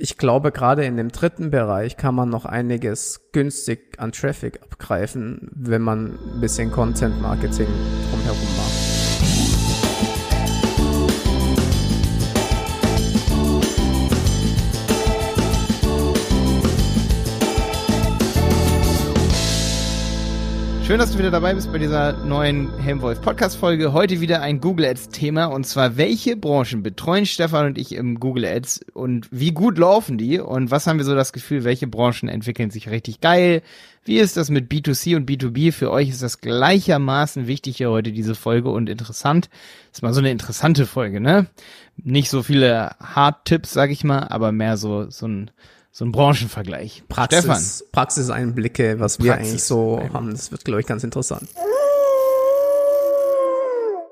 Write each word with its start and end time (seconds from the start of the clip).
ich 0.00 0.16
glaube, 0.16 0.52
gerade 0.52 0.84
in 0.84 0.96
dem 0.96 1.10
dritten 1.10 1.50
Bereich 1.50 1.96
kann 1.96 2.14
man 2.14 2.30
noch 2.30 2.44
einiges 2.44 3.32
günstig 3.32 3.98
an 3.98 4.12
Traffic 4.12 4.62
abgreifen, 4.62 5.50
wenn 5.52 5.82
man 5.82 6.16
ein 6.34 6.40
bisschen 6.40 6.70
Content 6.70 7.20
Marketing 7.20 7.66
drumherum 7.66 8.56
macht. 8.56 8.87
Schön, 20.88 20.98
dass 20.98 21.12
du 21.12 21.18
wieder 21.18 21.30
dabei 21.30 21.52
bist 21.52 21.70
bei 21.70 21.76
dieser 21.76 22.14
neuen 22.24 22.74
Helmwolf 22.78 23.20
Podcast 23.20 23.58
Folge. 23.58 23.92
Heute 23.92 24.22
wieder 24.22 24.40
ein 24.40 24.58
Google 24.58 24.86
Ads 24.86 25.10
Thema 25.10 25.44
und 25.44 25.64
zwar 25.64 25.98
welche 25.98 26.34
Branchen 26.34 26.82
betreuen 26.82 27.26
Stefan 27.26 27.66
und 27.66 27.76
ich 27.76 27.94
im 27.94 28.18
Google 28.18 28.46
Ads 28.46 28.86
und 28.94 29.28
wie 29.30 29.52
gut 29.52 29.76
laufen 29.76 30.16
die 30.16 30.38
und 30.38 30.70
was 30.70 30.86
haben 30.86 30.96
wir 30.96 31.04
so 31.04 31.14
das 31.14 31.34
Gefühl, 31.34 31.64
welche 31.64 31.86
Branchen 31.86 32.30
entwickeln 32.30 32.70
sich 32.70 32.88
richtig 32.88 33.20
geil? 33.20 33.60
Wie 34.06 34.16
ist 34.16 34.38
das 34.38 34.48
mit 34.48 34.72
B2C 34.72 35.14
und 35.16 35.28
B2B? 35.28 35.72
Für 35.72 35.90
euch 35.90 36.08
ist 36.08 36.22
das 36.22 36.40
gleichermaßen 36.40 37.46
wichtig 37.46 37.76
hier 37.76 37.90
heute 37.90 38.10
diese 38.10 38.34
Folge 38.34 38.70
und 38.70 38.88
interessant. 38.88 39.50
Ist 39.92 40.02
mal 40.02 40.14
so 40.14 40.20
eine 40.20 40.30
interessante 40.30 40.86
Folge, 40.86 41.20
ne? 41.20 41.48
Nicht 41.98 42.30
so 42.30 42.42
viele 42.42 42.92
Hard-Tipps, 42.98 43.74
sag 43.74 43.90
ich 43.90 44.04
mal, 44.04 44.20
aber 44.28 44.52
mehr 44.52 44.78
so 44.78 45.10
so 45.10 45.28
ein 45.28 45.50
so 45.90 46.04
ein 46.04 46.12
Branchenvergleich. 46.12 47.04
Praxis, 47.08 47.38
Stefan. 47.40 47.90
Praxiseinblicke, 47.92 49.00
was 49.00 49.20
wir 49.20 49.34
eigentlich 49.34 49.64
so 49.64 50.00
haben. 50.12 50.30
Das 50.30 50.50
wird, 50.52 50.64
glaube 50.64 50.80
ich, 50.80 50.86
ganz 50.86 51.04
interessant. 51.04 51.48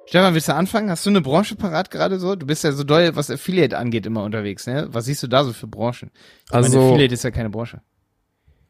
Stefan, 0.06 0.34
willst 0.34 0.48
du 0.48 0.54
anfangen? 0.54 0.88
Hast 0.88 1.04
du 1.04 1.10
eine 1.10 1.20
Branche 1.20 1.56
parat 1.56 1.90
gerade 1.90 2.18
so? 2.18 2.36
Du 2.36 2.46
bist 2.46 2.62
ja 2.62 2.72
so 2.72 2.84
doll, 2.84 3.16
was 3.16 3.30
Affiliate 3.30 3.76
angeht, 3.76 4.06
immer 4.06 4.22
unterwegs, 4.22 4.66
ne? 4.66 4.88
Was 4.90 5.06
siehst 5.06 5.22
du 5.22 5.26
da 5.26 5.42
so 5.42 5.52
für 5.52 5.66
Branchen? 5.66 6.10
Ich 6.46 6.54
also, 6.54 6.78
meine, 6.78 6.90
Affiliate 6.90 7.14
ist 7.14 7.24
ja 7.24 7.32
keine 7.32 7.50
Branche. 7.50 7.82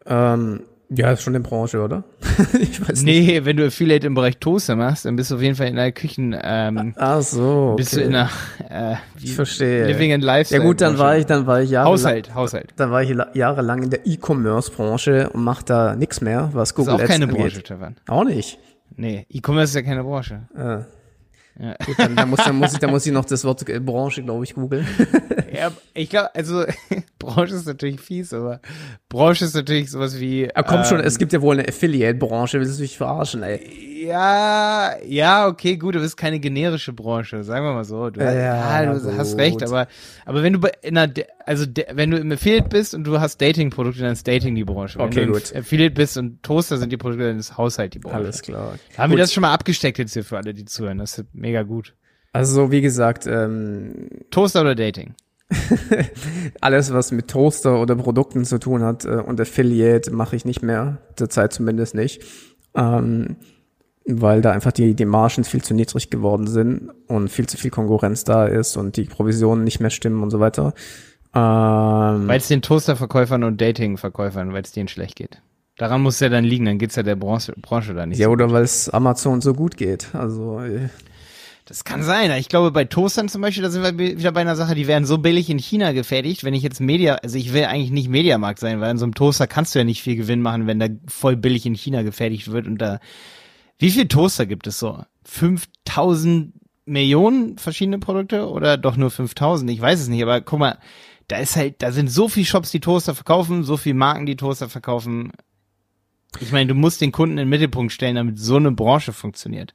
Ähm, 0.06 0.62
ja, 0.88 1.10
ist 1.10 1.22
schon 1.22 1.34
eine 1.34 1.42
Branche, 1.42 1.82
oder? 1.82 2.04
ich 2.60 2.80
weiß 2.80 3.02
nee, 3.02 3.20
nicht. 3.20 3.44
wenn 3.44 3.56
du 3.56 3.66
Affiliate 3.66 4.06
im 4.06 4.14
Bereich 4.14 4.38
Toaster 4.38 4.76
machst, 4.76 5.04
dann 5.04 5.16
bist 5.16 5.30
du 5.30 5.36
auf 5.36 5.42
jeden 5.42 5.56
Fall 5.56 5.66
in 5.66 5.76
der 5.76 5.90
Küchen. 5.90 6.36
Ähm, 6.40 6.94
Ach 6.96 7.22
so. 7.22 7.70
Okay. 7.72 7.76
Bist 7.76 7.96
du 7.96 8.00
in 8.02 8.12
der 8.12 8.30
äh, 8.70 8.94
ich 9.20 9.34
verstehe. 9.34 9.86
Living 9.86 10.12
and 10.12 10.22
Lifestyle. 10.22 10.62
Ja 10.62 10.66
gut, 10.66 10.80
dann 10.80 10.96
war 10.98 11.16
ich, 11.16 11.26
dann 11.26 11.46
war 11.46 11.60
ich 11.60 11.70
jahrelang. 11.70 11.92
Haushalt, 11.92 12.34
Haushalt. 12.34 12.74
Dann 12.76 12.92
war 12.92 13.02
ich 13.02 13.16
jahrelang 13.34 13.82
in 13.82 13.90
der 13.90 14.06
E-Commerce-Branche 14.06 15.30
und 15.30 15.42
mach 15.42 15.62
da 15.62 15.96
nichts 15.96 16.20
mehr, 16.20 16.50
was 16.52 16.74
Google 16.74 16.94
Ads 16.94 17.02
ist 17.02 17.08
auch 17.08 17.12
keine 17.12 17.24
angeht. 17.24 17.40
Branche, 17.40 17.60
Stefan. 17.60 17.96
Auch 18.06 18.24
nicht. 18.24 18.58
Nee, 18.94 19.26
E-Commerce 19.28 19.70
ist 19.70 19.74
ja 19.74 19.82
keine 19.82 20.04
Branche. 20.04 20.48
Äh. 20.56 20.96
Ja. 21.58 21.74
Gut, 21.86 21.98
dann, 21.98 22.14
dann, 22.16 22.28
muss, 22.28 22.44
dann, 22.44 22.56
muss 22.56 22.72
ich, 22.74 22.78
dann 22.78 22.90
muss 22.90 23.06
ich 23.06 23.12
noch 23.12 23.24
das 23.24 23.42
Wort 23.44 23.66
äh, 23.68 23.80
Branche, 23.80 24.22
glaube 24.22 24.44
ich, 24.44 24.54
googeln. 24.54 24.86
ja, 25.52 25.70
ich 25.94 26.10
glaube, 26.10 26.34
also 26.34 26.64
Branche 27.18 27.54
ist 27.54 27.66
natürlich 27.66 28.00
fies, 28.00 28.32
aber 28.32 28.60
Branche 29.08 29.44
ist 29.44 29.54
natürlich 29.54 29.90
sowas 29.90 30.20
wie. 30.20 30.42
Ja, 30.42 30.62
komm 30.62 30.78
ähm, 30.78 30.84
schon, 30.84 31.00
es 31.00 31.18
gibt 31.18 31.32
ja 31.32 31.40
wohl 31.40 31.58
eine 31.58 31.68
Affiliate-Branche, 31.68 32.60
willst 32.60 32.78
du 32.78 32.82
mich 32.82 32.96
verarschen, 32.96 33.42
ey? 33.42 34.04
Ja, 34.06 34.92
ja, 35.04 35.48
okay, 35.48 35.76
gut, 35.76 35.96
aber 35.96 36.04
es 36.04 36.12
ist 36.12 36.16
keine 36.16 36.38
generische 36.38 36.92
Branche, 36.92 37.42
sagen 37.42 37.64
wir 37.64 37.72
mal 37.72 37.84
so. 37.84 38.10
Du, 38.10 38.20
ja, 38.20 38.32
ja, 38.32 38.94
du 38.94 39.16
hast 39.16 39.38
recht, 39.38 39.62
aber, 39.62 39.88
aber 40.26 40.42
wenn 40.42 40.52
du 40.52 40.68
in 40.82 40.98
einer, 40.98 41.12
also 41.44 41.64
wenn 41.92 42.10
du 42.10 42.18
im 42.18 42.30
Affiliate 42.30 42.68
bist 42.68 42.94
und 42.94 43.04
du 43.04 43.18
hast 43.18 43.40
Dating-Produkte, 43.40 44.02
dann 44.02 44.12
ist 44.12 44.28
Dating 44.28 44.54
die 44.54 44.64
Branche. 44.64 44.98
Wenn 44.98 45.06
okay, 45.06 45.26
du 45.26 45.32
gut. 45.32 45.54
Affiliate 45.56 45.94
bist 45.94 46.18
und 46.18 46.42
Toaster 46.42 46.76
sind 46.76 46.92
die 46.92 46.96
Produkte, 46.96 47.26
dann 47.26 47.38
ist 47.38 47.56
Haushalt 47.56 47.94
die 47.94 47.98
Branche. 47.98 48.16
Alles 48.16 48.42
klar. 48.42 48.78
Haben 48.96 49.10
gut. 49.10 49.18
wir 49.18 49.22
das 49.22 49.32
schon 49.32 49.40
mal 49.40 49.52
abgesteckt 49.52 49.98
jetzt 49.98 50.12
hier 50.12 50.24
für 50.24 50.36
alle, 50.36 50.52
die 50.52 50.66
zuhören? 50.66 50.98
Das 50.98 51.18
ist 51.18 51.26
mega 51.32 51.62
gut. 51.62 51.94
Also, 52.32 52.70
wie 52.70 52.82
gesagt, 52.82 53.26
ähm, 53.26 54.10
Toaster 54.30 54.60
oder 54.60 54.74
Dating? 54.74 55.14
Alles, 56.60 56.92
was 56.92 57.12
mit 57.12 57.28
Toaster 57.28 57.80
oder 57.80 57.94
Produkten 57.94 58.44
zu 58.44 58.58
tun 58.58 58.82
hat 58.82 59.04
äh, 59.04 59.16
und 59.16 59.40
Affiliate, 59.40 60.10
mache 60.10 60.36
ich 60.36 60.44
nicht 60.44 60.62
mehr. 60.62 60.98
Zurzeit 61.16 61.52
zumindest 61.52 61.94
nicht. 61.94 62.22
Ähm, 62.74 63.36
weil 64.06 64.40
da 64.40 64.52
einfach 64.52 64.72
die, 64.72 64.94
die 64.94 65.04
Margen 65.04 65.44
viel 65.44 65.62
zu 65.62 65.74
niedrig 65.74 66.10
geworden 66.10 66.46
sind 66.46 66.90
und 67.08 67.28
viel 67.28 67.46
zu 67.46 67.56
viel 67.56 67.70
Konkurrenz 67.70 68.24
da 68.24 68.46
ist 68.46 68.76
und 68.76 68.96
die 68.96 69.04
Provisionen 69.04 69.64
nicht 69.64 69.80
mehr 69.80 69.90
stimmen 69.90 70.22
und 70.22 70.30
so 70.30 70.38
weiter. 70.38 70.74
Ähm, 71.34 72.28
weil 72.28 72.38
es 72.38 72.48
den 72.48 72.62
Toasterverkäufern 72.62 73.42
und 73.42 73.60
Datingverkäufern, 73.60 74.52
weil 74.52 74.62
es 74.62 74.72
denen 74.72 74.88
schlecht 74.88 75.16
geht. 75.16 75.42
Daran 75.76 76.00
muss 76.02 76.14
es 76.14 76.20
ja 76.20 76.28
dann 76.28 76.44
liegen, 76.44 76.64
dann 76.64 76.78
geht's 76.78 76.96
ja 76.96 77.02
der 77.02 77.16
Branche, 77.16 77.52
Branche 77.60 77.94
da 77.94 78.06
nicht. 78.06 78.18
Ja, 78.18 78.28
so 78.28 78.32
oder 78.32 78.50
weil 78.50 78.62
es 78.62 78.88
Amazon 78.88 79.40
so 79.40 79.52
gut 79.52 79.76
geht. 79.76 80.14
Also 80.14 80.60
äh, 80.60 80.88
das 81.66 81.82
kann 81.82 82.04
sein. 82.04 82.30
Ich 82.38 82.48
glaube, 82.48 82.70
bei 82.70 82.84
Toastern 82.84 83.28
zum 83.28 83.42
Beispiel, 83.42 83.64
da 83.64 83.70
sind 83.70 83.82
wir 83.82 83.98
wieder 83.98 84.30
bei 84.30 84.40
einer 84.40 84.54
Sache, 84.54 84.76
die 84.76 84.86
werden 84.86 85.04
so 85.04 85.18
billig 85.18 85.50
in 85.50 85.58
China 85.58 85.90
gefertigt. 85.90 86.44
Wenn 86.44 86.54
ich 86.54 86.62
jetzt 86.62 86.80
Media, 86.80 87.16
also 87.16 87.36
ich 87.36 87.52
will 87.52 87.64
eigentlich 87.64 87.90
nicht 87.90 88.08
Mediamarkt 88.08 88.60
sein, 88.60 88.80
weil 88.80 88.92
in 88.92 88.98
so 88.98 89.04
einem 89.04 89.16
Toaster 89.16 89.48
kannst 89.48 89.74
du 89.74 89.80
ja 89.80 89.84
nicht 89.84 90.00
viel 90.00 90.14
Gewinn 90.14 90.42
machen, 90.42 90.68
wenn 90.68 90.78
der 90.78 90.96
voll 91.08 91.36
billig 91.36 91.66
in 91.66 91.74
China 91.74 92.02
gefertigt 92.02 92.52
wird 92.52 92.68
und 92.68 92.78
da, 92.78 93.00
wie 93.78 93.90
viel 93.90 94.06
Toaster 94.06 94.46
gibt 94.46 94.68
es 94.68 94.78
so? 94.78 95.02
5000 95.24 96.54
Millionen 96.84 97.58
verschiedene 97.58 97.98
Produkte 97.98 98.48
oder 98.48 98.76
doch 98.76 98.96
nur 98.96 99.10
5000? 99.10 99.68
Ich 99.72 99.80
weiß 99.80 100.00
es 100.00 100.08
nicht, 100.08 100.22
aber 100.22 100.40
guck 100.42 100.60
mal, 100.60 100.78
da 101.26 101.38
ist 101.38 101.56
halt, 101.56 101.82
da 101.82 101.90
sind 101.90 102.08
so 102.08 102.28
viele 102.28 102.46
Shops, 102.46 102.70
die 102.70 102.78
Toaster 102.78 103.16
verkaufen, 103.16 103.64
so 103.64 103.76
viele 103.76 103.96
Marken, 103.96 104.26
die 104.26 104.36
Toaster 104.36 104.68
verkaufen. 104.68 105.32
Ich 106.38 106.52
meine, 106.52 106.68
du 106.68 106.74
musst 106.74 107.00
den 107.00 107.10
Kunden 107.10 107.32
in 107.32 107.46
den 107.46 107.48
Mittelpunkt 107.48 107.92
stellen, 107.92 108.14
damit 108.14 108.38
so 108.38 108.54
eine 108.54 108.70
Branche 108.70 109.12
funktioniert. 109.12 109.74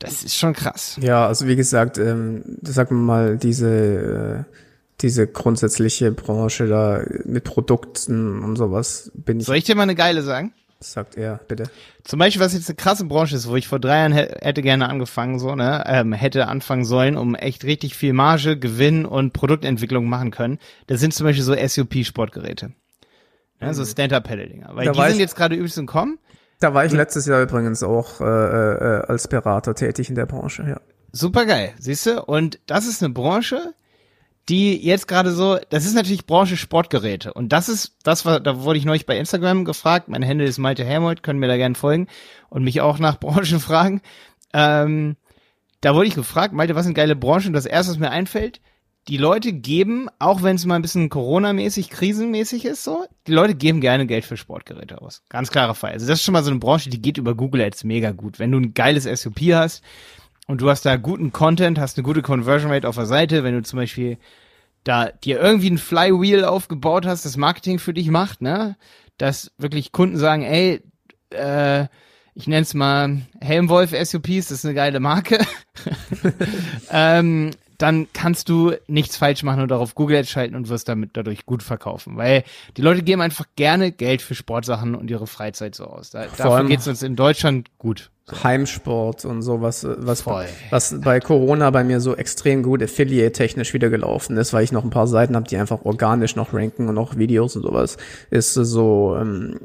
Das 0.00 0.24
ist 0.24 0.36
schon 0.36 0.54
krass. 0.54 0.98
Ja, 1.00 1.26
also 1.26 1.46
wie 1.46 1.56
gesagt, 1.56 1.98
ähm, 1.98 2.42
sagen 2.62 2.96
wir 2.96 3.02
mal, 3.02 3.36
diese, 3.36 4.46
äh, 4.48 4.56
diese 5.02 5.26
grundsätzliche 5.26 6.10
Branche 6.10 6.66
da 6.66 7.02
mit 7.24 7.44
Produkten 7.44 8.42
und 8.42 8.56
sowas 8.56 9.12
bin 9.14 9.40
ich. 9.40 9.46
Soll 9.46 9.56
ich 9.56 9.64
dir 9.64 9.74
mal 9.74 9.82
eine 9.82 9.94
geile 9.94 10.22
sagen? 10.22 10.52
Sagt 10.82 11.18
er, 11.18 11.40
bitte. 11.46 11.64
Zum 12.04 12.18
Beispiel, 12.18 12.40
was 12.40 12.54
jetzt 12.54 12.70
eine 12.70 12.76
krasse 12.76 13.04
Branche 13.04 13.36
ist, 13.36 13.46
wo 13.46 13.56
ich 13.56 13.68
vor 13.68 13.78
drei 13.78 13.98
Jahren 13.98 14.12
hätte 14.12 14.62
gerne 14.62 14.88
angefangen, 14.88 15.38
so, 15.38 15.54
ne, 15.54 15.84
ähm, 15.86 16.14
hätte 16.14 16.48
anfangen 16.48 16.86
sollen, 16.86 17.18
um 17.18 17.34
echt 17.34 17.64
richtig 17.64 17.94
viel 17.94 18.14
Marge, 18.14 18.58
Gewinn 18.58 19.04
und 19.04 19.34
Produktentwicklung 19.34 20.08
machen 20.08 20.30
können. 20.30 20.58
Das 20.86 21.00
sind 21.00 21.12
zum 21.12 21.26
Beispiel 21.26 21.44
so 21.44 21.54
SUP-Sportgeräte. 21.54 22.72
Ja, 23.60 23.74
so 23.74 23.82
mhm. 23.82 23.86
Stand-Up-Paddle-Dinger. 23.88 24.70
Weil 24.72 24.86
da 24.86 24.92
die 24.92 25.10
sind 25.10 25.20
jetzt 25.20 25.36
gerade 25.36 25.54
übelst 25.54 25.76
im 25.76 25.84
Kommen. 25.84 26.18
Da 26.60 26.74
war 26.74 26.84
ich 26.84 26.92
letztes 26.92 27.26
Jahr 27.26 27.42
übrigens 27.42 27.82
auch 27.82 28.20
äh, 28.20 28.24
äh, 28.24 29.02
als 29.06 29.28
Berater 29.28 29.74
tätig 29.74 30.10
in 30.10 30.14
der 30.14 30.26
Branche, 30.26 30.64
ja. 30.68 30.80
Super 31.12 31.46
geil, 31.46 31.72
siehst 31.78 32.06
du? 32.06 32.22
Und 32.22 32.60
das 32.66 32.86
ist 32.86 33.02
eine 33.02 33.12
Branche, 33.12 33.74
die 34.48 34.76
jetzt 34.84 35.08
gerade 35.08 35.32
so, 35.32 35.58
das 35.70 35.84
ist 35.84 35.94
natürlich 35.94 36.26
Branche 36.26 36.56
Sportgeräte. 36.56 37.32
Und 37.32 37.48
das 37.52 37.68
ist, 37.68 37.96
das 38.02 38.24
war, 38.26 38.40
da 38.40 38.62
wurde 38.62 38.78
ich 38.78 38.84
neulich 38.84 39.06
bei 39.06 39.18
Instagram 39.18 39.64
gefragt. 39.64 40.08
Mein 40.08 40.26
Handle 40.26 40.46
ist 40.46 40.58
Malte 40.58 40.84
Helmold, 40.84 41.22
können 41.22 41.38
mir 41.38 41.48
da 41.48 41.56
gerne 41.56 41.74
folgen 41.74 42.08
und 42.48 42.62
mich 42.62 42.80
auch 42.80 42.98
nach 42.98 43.18
Branchen 43.20 43.58
fragen. 43.58 44.02
Ähm, 44.52 45.16
da 45.80 45.94
wurde 45.94 46.08
ich 46.08 46.14
gefragt, 46.14 46.52
Malte, 46.52 46.74
was 46.74 46.84
sind 46.84 46.94
geile 46.94 47.16
Branchen? 47.16 47.54
Das 47.54 47.64
erste, 47.64 47.92
was 47.92 47.98
mir 47.98 48.10
einfällt, 48.10 48.60
die 49.08 49.16
Leute 49.16 49.52
geben, 49.52 50.08
auch 50.18 50.42
wenn 50.42 50.56
es 50.56 50.66
mal 50.66 50.76
ein 50.76 50.82
bisschen 50.82 51.08
Corona-mäßig, 51.08 51.90
krisenmäßig 51.90 52.64
ist, 52.64 52.84
so, 52.84 53.06
die 53.26 53.32
Leute 53.32 53.54
geben 53.54 53.80
gerne 53.80 54.06
Geld 54.06 54.24
für 54.24 54.36
Sportgeräte 54.36 55.00
aus. 55.00 55.22
Ganz 55.28 55.50
klarer 55.50 55.74
Fall. 55.74 55.92
Also 55.92 56.06
das 56.06 56.18
ist 56.18 56.24
schon 56.24 56.32
mal 56.32 56.44
so 56.44 56.50
eine 56.50 56.60
Branche, 56.60 56.90
die 56.90 57.00
geht 57.00 57.18
über 57.18 57.34
Google 57.34 57.62
Ads 57.62 57.84
mega 57.84 58.12
gut. 58.12 58.38
Wenn 58.38 58.52
du 58.52 58.58
ein 58.58 58.74
geiles 58.74 59.04
SUP 59.04 59.40
hast 59.52 59.82
und 60.46 60.60
du 60.60 60.68
hast 60.68 60.84
da 60.84 60.96
guten 60.96 61.32
Content, 61.32 61.78
hast 61.78 61.96
eine 61.96 62.04
gute 62.04 62.22
Conversion 62.22 62.70
Rate 62.70 62.88
auf 62.88 62.96
der 62.96 63.06
Seite, 63.06 63.42
wenn 63.42 63.54
du 63.54 63.62
zum 63.62 63.78
Beispiel 63.78 64.18
da 64.84 65.08
dir 65.08 65.40
irgendwie 65.40 65.70
ein 65.70 65.78
Flywheel 65.78 66.44
aufgebaut 66.44 67.06
hast, 67.06 67.24
das 67.24 67.36
Marketing 67.36 67.78
für 67.78 67.94
dich 67.94 68.08
macht, 68.10 68.42
ne, 68.42 68.76
dass 69.18 69.52
wirklich 69.58 69.92
Kunden 69.92 70.16
sagen, 70.16 70.42
ey, 70.42 70.82
äh, 71.30 71.86
ich 72.34 72.46
nenne 72.46 72.62
es 72.62 72.74
mal 72.74 73.22
Helmwolf 73.40 73.90
SUPs, 73.90 74.48
das 74.48 74.52
ist 74.52 74.64
eine 74.64 74.74
geile 74.74 75.00
Marke. 75.00 75.44
ähm, 76.90 77.50
dann 77.80 78.08
kannst 78.12 78.48
du 78.50 78.72
nichts 78.88 79.16
falsch 79.16 79.42
machen 79.42 79.62
und 79.62 79.70
darauf 79.70 79.94
Google 79.94 80.18
Ads 80.18 80.28
schalten 80.28 80.54
und 80.54 80.68
wirst 80.68 80.88
damit 80.88 81.10
dadurch 81.14 81.46
gut 81.46 81.62
verkaufen. 81.62 82.16
Weil 82.16 82.44
die 82.76 82.82
Leute 82.82 83.02
geben 83.02 83.22
einfach 83.22 83.46
gerne 83.56 83.90
Geld 83.90 84.20
für 84.20 84.34
Sportsachen 84.34 84.94
und 84.94 85.10
ihre 85.10 85.26
Freizeit 85.26 85.74
so 85.74 85.84
aus. 85.84 86.10
Da, 86.10 86.26
dafür 86.36 86.68
geht 86.68 86.80
es 86.80 86.88
uns 86.88 87.02
in 87.02 87.16
Deutschland 87.16 87.70
gut. 87.78 88.10
Heimsport 88.44 89.24
und 89.24 89.42
sowas, 89.42 89.84
was, 89.88 90.20
Voll. 90.20 90.46
was 90.68 91.00
bei 91.00 91.18
Corona 91.18 91.70
bei 91.70 91.82
mir 91.82 92.00
so 92.00 92.14
extrem 92.14 92.62
gut 92.62 92.80
Affiliate-technisch 92.80 93.74
wieder 93.74 93.90
gelaufen 93.90 94.36
ist, 94.36 94.52
weil 94.52 94.62
ich 94.62 94.70
noch 94.70 94.84
ein 94.84 94.90
paar 94.90 95.08
Seiten 95.08 95.34
habe, 95.34 95.48
die 95.48 95.56
einfach 95.56 95.84
organisch 95.84 96.36
noch 96.36 96.54
ranken 96.54 96.88
und 96.88 96.96
auch 96.96 97.16
Videos 97.16 97.56
und 97.56 97.62
sowas, 97.62 97.96
ist 98.30 98.54
so, 98.54 99.16
ähm, 99.20 99.58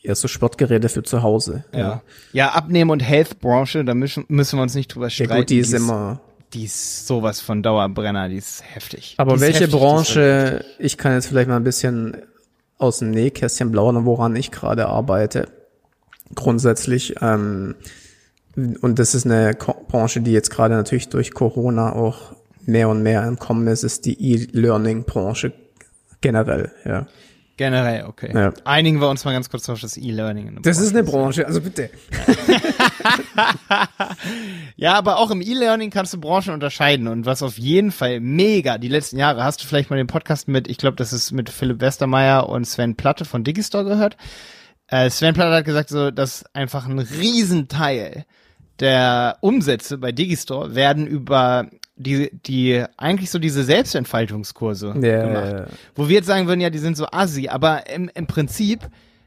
ja, 0.00 0.14
so 0.14 0.28
Sportgeräte 0.28 0.88
für 0.88 1.02
zu 1.02 1.22
Hause. 1.22 1.64
Ja, 1.72 1.78
ja, 1.78 2.02
ja 2.32 2.48
Abnehmen- 2.50 2.90
und 2.90 3.00
Health-Branche, 3.00 3.84
da 3.84 3.94
müssen, 3.94 4.26
müssen 4.28 4.58
wir 4.58 4.62
uns 4.62 4.76
nicht 4.76 4.94
drüber 4.94 5.10
streiten. 5.10 5.32
Ja 5.32 5.38
gut, 5.38 5.50
die 5.50 5.58
ist 5.58 5.72
immer 5.72 6.20
die 6.54 6.64
ist 6.64 7.06
sowas 7.06 7.40
von 7.40 7.62
Dauerbrenner, 7.62 8.28
die 8.28 8.36
ist 8.36 8.62
heftig. 8.64 9.14
Aber 9.18 9.34
ist 9.34 9.40
welche 9.40 9.64
heftig, 9.64 9.78
Branche, 9.78 10.64
ich 10.78 10.96
kann 10.96 11.12
jetzt 11.12 11.26
vielleicht 11.26 11.48
mal 11.48 11.56
ein 11.56 11.64
bisschen 11.64 12.16
aus 12.78 13.00
dem 13.00 13.10
Nähkästchen 13.10 13.70
blauen, 13.72 14.04
woran 14.04 14.36
ich 14.36 14.50
gerade 14.50 14.86
arbeite. 14.86 15.48
Grundsätzlich, 16.34 17.16
ähm, 17.20 17.74
und 18.56 18.98
das 18.98 19.14
ist 19.14 19.26
eine 19.26 19.54
Branche, 19.54 20.20
die 20.20 20.32
jetzt 20.32 20.50
gerade 20.50 20.74
natürlich 20.74 21.08
durch 21.08 21.34
Corona 21.34 21.92
auch 21.92 22.34
mehr 22.64 22.88
und 22.88 23.02
mehr 23.02 23.22
entkommen 23.24 23.66
ist, 23.66 23.82
ist 23.82 24.06
die 24.06 24.32
E-Learning-Branche. 24.32 25.52
generell, 26.20 26.72
ja. 26.84 27.06
Generell, 27.56 28.06
okay. 28.06 28.32
Ja. 28.34 28.52
Einigen 28.64 29.00
wir 29.00 29.08
uns 29.08 29.24
mal 29.24 29.32
ganz 29.32 29.48
kurz 29.48 29.68
auf 29.68 29.80
das 29.80 29.96
E-Learning. 29.96 30.58
Das 30.62 30.78
ist 30.78 30.92
eine 30.92 31.04
Branche, 31.04 31.46
also 31.46 31.60
bitte. 31.60 31.90
Ja, 34.76 34.94
aber 34.94 35.18
auch 35.18 35.30
im 35.30 35.40
E-Learning 35.40 35.90
kannst 35.90 36.12
du 36.12 36.20
Branchen 36.20 36.52
unterscheiden 36.52 37.08
und 37.08 37.26
was 37.26 37.42
auf 37.42 37.58
jeden 37.58 37.92
Fall 37.92 38.20
mega 38.20 38.78
die 38.78 38.88
letzten 38.88 39.18
Jahre, 39.18 39.44
hast 39.44 39.62
du 39.62 39.66
vielleicht 39.66 39.90
mal 39.90 39.96
den 39.96 40.06
Podcast 40.06 40.48
mit, 40.48 40.68
ich 40.68 40.78
glaube, 40.78 40.96
das 40.96 41.12
ist 41.12 41.32
mit 41.32 41.50
Philipp 41.50 41.80
Westermeier 41.80 42.48
und 42.48 42.64
Sven 42.64 42.96
Platte 42.96 43.24
von 43.24 43.44
Digistore 43.44 43.84
gehört. 43.84 44.16
Äh, 44.88 45.10
Sven 45.10 45.34
Platte 45.34 45.54
hat 45.54 45.64
gesagt, 45.64 45.88
so, 45.88 46.10
dass 46.10 46.44
einfach 46.54 46.86
ein 46.86 46.98
Riesenteil 46.98 48.24
der 48.80 49.38
Umsätze 49.40 49.98
bei 49.98 50.12
Digistore 50.12 50.74
werden 50.74 51.06
über 51.06 51.66
die, 51.96 52.30
die, 52.32 52.84
eigentlich 52.96 53.30
so 53.30 53.38
diese 53.38 53.62
Selbstentfaltungskurse 53.62 54.94
Ja, 55.00 55.22
gemacht. 55.22 55.70
Wo 55.94 56.08
wir 56.08 56.16
jetzt 56.16 56.26
sagen 56.26 56.48
würden, 56.48 56.60
ja, 56.60 56.70
die 56.70 56.78
sind 56.78 56.96
so 56.96 57.06
assi, 57.10 57.48
aber 57.48 57.88
im, 57.88 58.10
im 58.14 58.26
Prinzip 58.26 58.80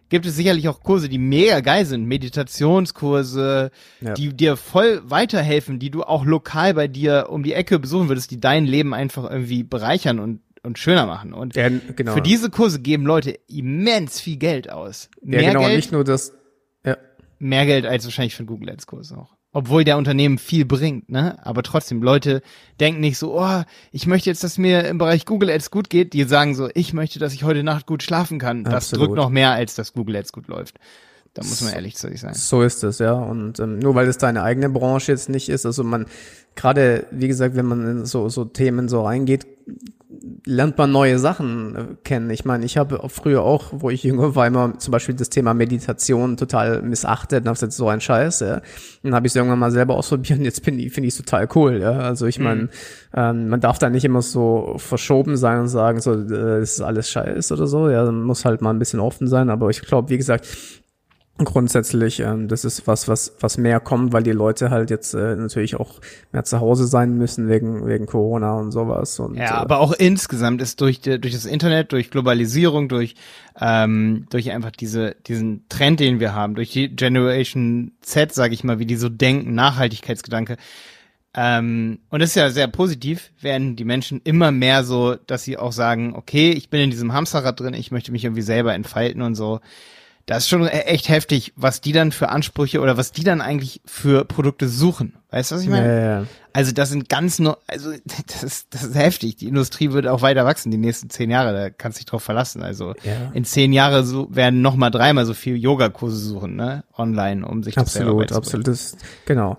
gibt 0.09 0.25
es 0.25 0.35
sicherlich 0.35 0.67
auch 0.69 0.81
Kurse, 0.81 1.09
die 1.09 1.17
mega 1.17 1.59
geil 1.59 1.85
sind, 1.85 2.05
Meditationskurse, 2.05 3.71
Ja. 4.01 4.13
die 4.13 4.33
dir 4.35 4.55
voll 4.57 5.01
weiterhelfen, 5.05 5.79
die 5.79 5.89
du 5.89 6.03
auch 6.03 6.25
lokal 6.25 6.73
bei 6.73 6.87
dir 6.87 7.27
um 7.29 7.43
die 7.43 7.53
Ecke 7.53 7.79
besuchen 7.79 8.09
würdest, 8.09 8.31
die 8.31 8.39
dein 8.39 8.65
Leben 8.65 8.93
einfach 8.93 9.29
irgendwie 9.29 9.63
bereichern 9.63 10.19
und, 10.19 10.41
und 10.63 10.77
schöner 10.77 11.05
machen. 11.05 11.33
Und 11.33 11.55
Ja, 11.55 11.69
genau. 11.69 12.13
für 12.13 12.21
diese 12.21 12.49
Kurse 12.49 12.79
geben 12.81 13.05
Leute 13.05 13.37
immens 13.47 14.19
viel 14.19 14.37
Geld 14.37 14.69
aus. 14.71 15.09
ja, 15.21 15.27
Mehr 15.41 15.49
genau, 15.53 15.61
Geld, 15.61 15.75
nicht 15.75 15.91
nur 15.91 16.03
das, 16.03 16.33
ja, 16.85 16.97
mehr 17.39 17.65
Geld 17.65 17.85
als 17.85 18.05
wahrscheinlich 18.05 18.35
für 18.35 18.39
einen 18.39 18.47
Google 18.47 18.69
Ads 18.71 18.87
Kurs 18.87 19.11
auch. 19.13 19.36
Obwohl 19.57 19.83
der 19.83 19.97
Unternehmen 19.97 20.37
viel 20.37 20.65
bringt, 20.65 21.09
ne? 21.09 21.43
Aber 21.43 21.63
trotzdem, 21.63 22.03
Leute 22.03 22.43
denken 22.79 23.01
nicht 23.01 23.17
so, 23.17 23.39
oh, 23.41 23.63
ich 23.91 24.05
möchte 24.05 24.29
jetzt, 24.29 24.43
dass 24.43 24.59
mir 24.59 24.87
im 24.87 24.99
Bereich 24.99 25.25
Google 25.25 25.49
Ads 25.49 25.71
gut 25.71 25.89
geht. 25.89 26.13
Die 26.13 26.25
sagen 26.25 26.53
so, 26.53 26.69
ich 26.75 26.93
möchte, 26.93 27.17
dass 27.17 27.33
ich 27.33 27.43
heute 27.43 27.63
Nacht 27.63 27.87
gut 27.87 28.03
schlafen 28.03 28.37
kann. 28.37 28.63
Das 28.63 28.73
Absolut. 28.75 29.07
drückt 29.07 29.17
noch 29.17 29.29
mehr, 29.31 29.53
als 29.53 29.73
dass 29.73 29.93
Google 29.93 30.17
Ads 30.17 30.31
gut 30.31 30.47
läuft. 30.47 30.75
Da 31.33 31.41
muss 31.41 31.63
man 31.63 31.73
ehrlich 31.73 31.95
zu 31.95 32.07
sich 32.07 32.21
sein. 32.21 32.35
So 32.35 32.61
ist 32.61 32.83
es, 32.83 32.99
ja. 32.99 33.13
Und 33.13 33.59
ähm, 33.59 33.79
nur 33.79 33.95
weil 33.95 34.07
es 34.07 34.19
deine 34.19 34.43
eigene 34.43 34.69
Branche 34.69 35.11
jetzt 35.11 35.27
nicht 35.27 35.49
ist, 35.49 35.65
also 35.65 35.83
man, 35.83 36.05
gerade, 36.55 37.07
wie 37.09 37.27
gesagt, 37.27 37.55
wenn 37.55 37.65
man 37.65 37.89
in 37.89 38.05
so, 38.05 38.29
so 38.29 38.45
Themen 38.45 38.87
so 38.87 39.05
reingeht, 39.05 39.47
lernt 40.47 40.77
man 40.77 40.91
neue 40.91 41.19
Sachen 41.19 41.75
äh, 41.75 41.85
kennen. 42.03 42.29
Ich 42.29 42.45
meine, 42.45 42.65
ich 42.65 42.77
habe 42.77 43.01
früher 43.09 43.43
auch, 43.43 43.65
wo 43.71 43.89
ich 43.89 44.03
jünger 44.03 44.35
war, 44.35 44.47
immer 44.47 44.79
zum 44.79 44.91
Beispiel 44.91 45.13
das 45.13 45.29
Thema 45.29 45.53
Meditation 45.53 46.37
total 46.37 46.81
missachtet 46.81 47.41
und 47.41 47.47
habe 47.47 47.55
gesagt, 47.55 47.73
so 47.73 47.89
ein 47.89 48.01
Scheiß, 48.01 48.39
ja. 48.39 48.61
Dann 49.03 49.13
habe 49.13 49.27
ich 49.27 49.31
es 49.31 49.35
irgendwann 49.35 49.59
mal 49.59 49.71
selber 49.71 49.95
ausprobiert 49.97 50.39
und 50.39 50.45
jetzt 50.45 50.63
finde 50.63 50.83
ich 50.83 50.97
ich 50.97 51.17
total 51.17 51.47
cool, 51.55 51.79
ja. 51.79 51.91
Also 51.91 52.25
ich 52.25 52.39
meine, 52.39 52.69
ähm, 53.13 53.49
man 53.49 53.59
darf 53.59 53.77
da 53.77 53.89
nicht 53.89 54.05
immer 54.05 54.21
so 54.21 54.75
verschoben 54.77 55.37
sein 55.37 55.59
und 55.59 55.67
sagen, 55.67 55.99
so, 55.99 56.13
äh, 56.13 56.59
das 56.59 56.73
ist 56.73 56.81
alles 56.81 57.09
Scheiß 57.09 57.51
oder 57.51 57.67
so, 57.67 57.89
ja. 57.89 58.05
Man 58.05 58.23
muss 58.23 58.45
halt 58.45 58.61
mal 58.61 58.71
ein 58.71 58.79
bisschen 58.79 58.99
offen 58.99 59.27
sein, 59.27 59.49
aber 59.49 59.69
ich 59.69 59.81
glaube, 59.81 60.09
wie 60.09 60.17
gesagt, 60.17 60.47
grundsätzlich, 61.45 62.19
ähm, 62.19 62.47
das 62.47 62.65
ist 62.65 62.87
was, 62.87 63.07
was, 63.07 63.35
was 63.39 63.57
mehr 63.57 63.79
kommt, 63.79 64.13
weil 64.13 64.23
die 64.23 64.31
Leute 64.31 64.71
halt 64.71 64.89
jetzt 64.89 65.13
äh, 65.13 65.35
natürlich 65.35 65.75
auch 65.75 65.99
mehr 66.31 66.43
zu 66.43 66.59
Hause 66.59 66.87
sein 66.87 67.17
müssen 67.17 67.47
wegen, 67.47 67.85
wegen 67.85 68.05
Corona 68.05 68.53
und 68.53 68.71
sowas. 68.71 69.19
Und, 69.19 69.35
Ja, 69.35 69.43
äh, 69.43 69.61
aber 69.61 69.79
auch 69.79 69.93
insgesamt 69.93 70.61
ist 70.61 70.81
durch, 70.81 70.99
die, 70.99 71.19
durch 71.19 71.33
das 71.33 71.45
Internet, 71.45 71.91
durch 71.91 72.09
Globalisierung, 72.09 72.89
durch, 72.89 73.15
ähm, 73.59 74.25
durch 74.29 74.51
einfach 74.51 74.71
diese, 74.71 75.15
diesen 75.27 75.65
Trend, 75.69 75.99
den 75.99 76.19
wir 76.19 76.33
haben, 76.33 76.55
durch 76.55 76.71
die 76.71 76.89
Generation 76.89 77.91
Z, 78.01 78.33
sage 78.33 78.53
ich 78.53 78.63
mal, 78.63 78.79
wie 78.79 78.85
die 78.85 78.95
so 78.95 79.09
denken, 79.09 79.53
Nachhaltigkeitsgedanke. 79.53 80.57
Ähm, 81.35 81.99
und 82.09 82.19
das 82.19 82.29
ist 82.29 82.35
ja 82.35 82.49
sehr 82.49 82.67
positiv, 82.67 83.31
werden 83.39 83.75
die 83.75 83.85
Menschen 83.85 84.21
immer 84.23 84.51
mehr 84.51 84.83
so, 84.83 85.13
dass 85.13 85.43
sie 85.43 85.57
auch 85.57 85.71
sagen, 85.71 86.15
okay, 86.15 86.49
ich 86.49 86.71
bin 86.71 86.81
in 86.81 86.89
diesem 86.89 87.13
Hamsterrad 87.13 87.59
drin, 87.59 87.75
ich 87.75 87.91
möchte 87.91 88.11
mich 88.11 88.23
irgendwie 88.23 88.41
selber 88.41 88.73
entfalten 88.73 89.21
und 89.21 89.35
so. 89.35 89.59
Das 90.27 90.43
ist 90.43 90.49
schon 90.49 90.63
e- 90.63 90.67
echt 90.67 91.07
heftig, 91.09 91.53
was 91.55 91.81
die 91.81 91.93
dann 91.93 92.11
für 92.11 92.29
Ansprüche 92.29 92.81
oder 92.81 92.97
was 92.97 93.11
die 93.13 93.23
dann 93.23 93.41
eigentlich 93.41 93.81
für 93.85 94.25
Produkte 94.25 94.67
suchen. 94.67 95.13
Weißt 95.31 95.51
du, 95.51 95.55
was 95.55 95.63
ich 95.63 95.69
meine? 95.69 95.87
ja, 95.87 96.19
ja. 96.19 96.25
Also 96.53 96.71
das 96.73 96.89
sind 96.89 97.07
ganz 97.07 97.39
no 97.39 97.55
also 97.67 97.91
das 98.27 98.43
ist, 98.43 98.67
das 98.71 98.83
ist 98.83 98.95
heftig. 98.95 99.37
Die 99.37 99.47
Industrie 99.47 99.91
wird 99.91 100.05
auch 100.07 100.21
weiter 100.21 100.43
wachsen 100.45 100.69
die 100.69 100.77
nächsten 100.77 101.09
zehn 101.09 101.31
Jahre. 101.31 101.53
Da 101.53 101.69
kannst 101.69 101.97
du 101.97 101.99
dich 102.01 102.05
drauf 102.07 102.23
verlassen. 102.23 102.61
Also 102.61 102.93
Ja. 103.03 103.31
in 103.33 103.45
zehn 103.45 103.71
Jahren 103.73 104.05
so, 104.05 104.27
werden 104.29 104.61
noch 104.61 104.75
mal 104.75 104.89
dreimal 104.89 105.25
so 105.25 105.33
viel 105.33 105.55
Yogakurse 105.55 106.17
suchen, 106.17 106.55
ne, 106.55 106.83
online, 106.97 107.47
um 107.47 107.63
sich 107.63 107.75
das 107.75 107.93
selber 107.93 108.21
Absolut, 108.21 108.31
absolut. 108.65 108.79
Genau. 109.25 109.55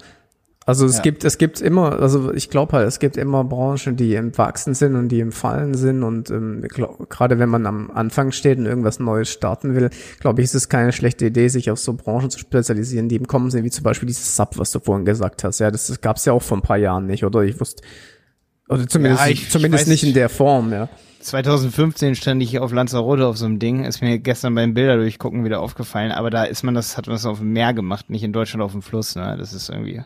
Also 0.68 0.84
es 0.84 0.96
Ja. 0.98 1.02
gibt, 1.02 1.24
es 1.24 1.38
gibt 1.38 1.62
immer, 1.62 1.98
also 1.98 2.30
ich 2.34 2.50
glaube 2.50 2.74
halt, 2.74 2.86
es 2.86 2.98
gibt 2.98 3.16
immer 3.16 3.42
Branchen, 3.42 3.96
die 3.96 4.14
im 4.14 4.36
Wachsen 4.36 4.74
sind 4.74 4.96
und 4.96 5.08
die 5.08 5.20
im 5.20 5.32
Fallen 5.32 5.72
sind 5.72 6.02
und 6.02 6.28
ähm, 6.28 6.62
ich 6.62 6.72
gerade 7.08 7.38
wenn 7.38 7.48
man 7.48 7.64
am 7.64 7.90
Anfang 7.90 8.32
steht 8.32 8.58
und 8.58 8.66
irgendwas 8.66 9.00
Neues 9.00 9.30
starten 9.30 9.74
will, 9.74 9.88
glaube 10.20 10.42
ich, 10.42 10.44
ist 10.44 10.54
es 10.54 10.68
keine 10.68 10.92
schlechte 10.92 11.24
Idee, 11.24 11.48
sich 11.48 11.70
auf 11.70 11.78
so 11.78 11.94
Branchen 11.94 12.28
zu 12.28 12.38
spezialisieren, 12.38 13.08
die 13.08 13.16
im 13.16 13.26
Kommen 13.26 13.50
sind, 13.50 13.64
wie 13.64 13.70
zum 13.70 13.82
Beispiel 13.82 14.06
dieses 14.08 14.36
Sub, 14.36 14.58
was 14.58 14.70
du 14.70 14.78
vorhin 14.78 15.06
gesagt 15.06 15.42
hast. 15.42 15.58
Ja, 15.58 15.70
das, 15.70 15.86
das 15.86 16.02
gab 16.02 16.18
es 16.18 16.26
ja 16.26 16.34
auch 16.34 16.42
vor 16.42 16.58
ein 16.58 16.62
paar 16.62 16.76
Jahren 16.76 17.06
nicht, 17.06 17.24
oder? 17.24 17.40
Ich 17.44 17.58
wusste, 17.58 17.82
oder 18.68 18.86
zumindest, 18.86 19.24
Ja, 19.24 19.30
ich- 19.30 19.44
ich 19.44 19.50
zumindest 19.50 19.84
weiß 19.84 19.88
nicht 19.88 20.04
in 20.04 20.12
der 20.12 20.28
Form, 20.28 20.70
ja. 20.70 20.90
2015 21.20 22.14
stand 22.14 22.42
ich 22.42 22.58
auf 22.58 22.72
Lanzarote 22.74 23.26
auf 23.26 23.38
so 23.38 23.46
einem 23.46 23.58
Ding, 23.58 23.86
ist 23.86 24.02
mir 24.02 24.18
gestern 24.18 24.54
beim 24.54 24.74
Bilder 24.74 24.96
durchgucken 24.98 25.46
wieder 25.46 25.60
aufgefallen, 25.60 26.12
aber 26.12 26.28
da 26.28 26.44
ist 26.44 26.62
man 26.62 26.74
das, 26.74 26.98
hat 26.98 27.06
man 27.06 27.14
das 27.16 27.24
auf 27.24 27.38
dem 27.38 27.54
Meer 27.54 27.72
gemacht, 27.72 28.10
nicht 28.10 28.22
in 28.22 28.34
Deutschland 28.34 28.62
auf 28.62 28.72
dem 28.72 28.82
Fluss, 28.82 29.16
ne? 29.16 29.34
Das 29.38 29.54
ist 29.54 29.70
irgendwie 29.70 30.02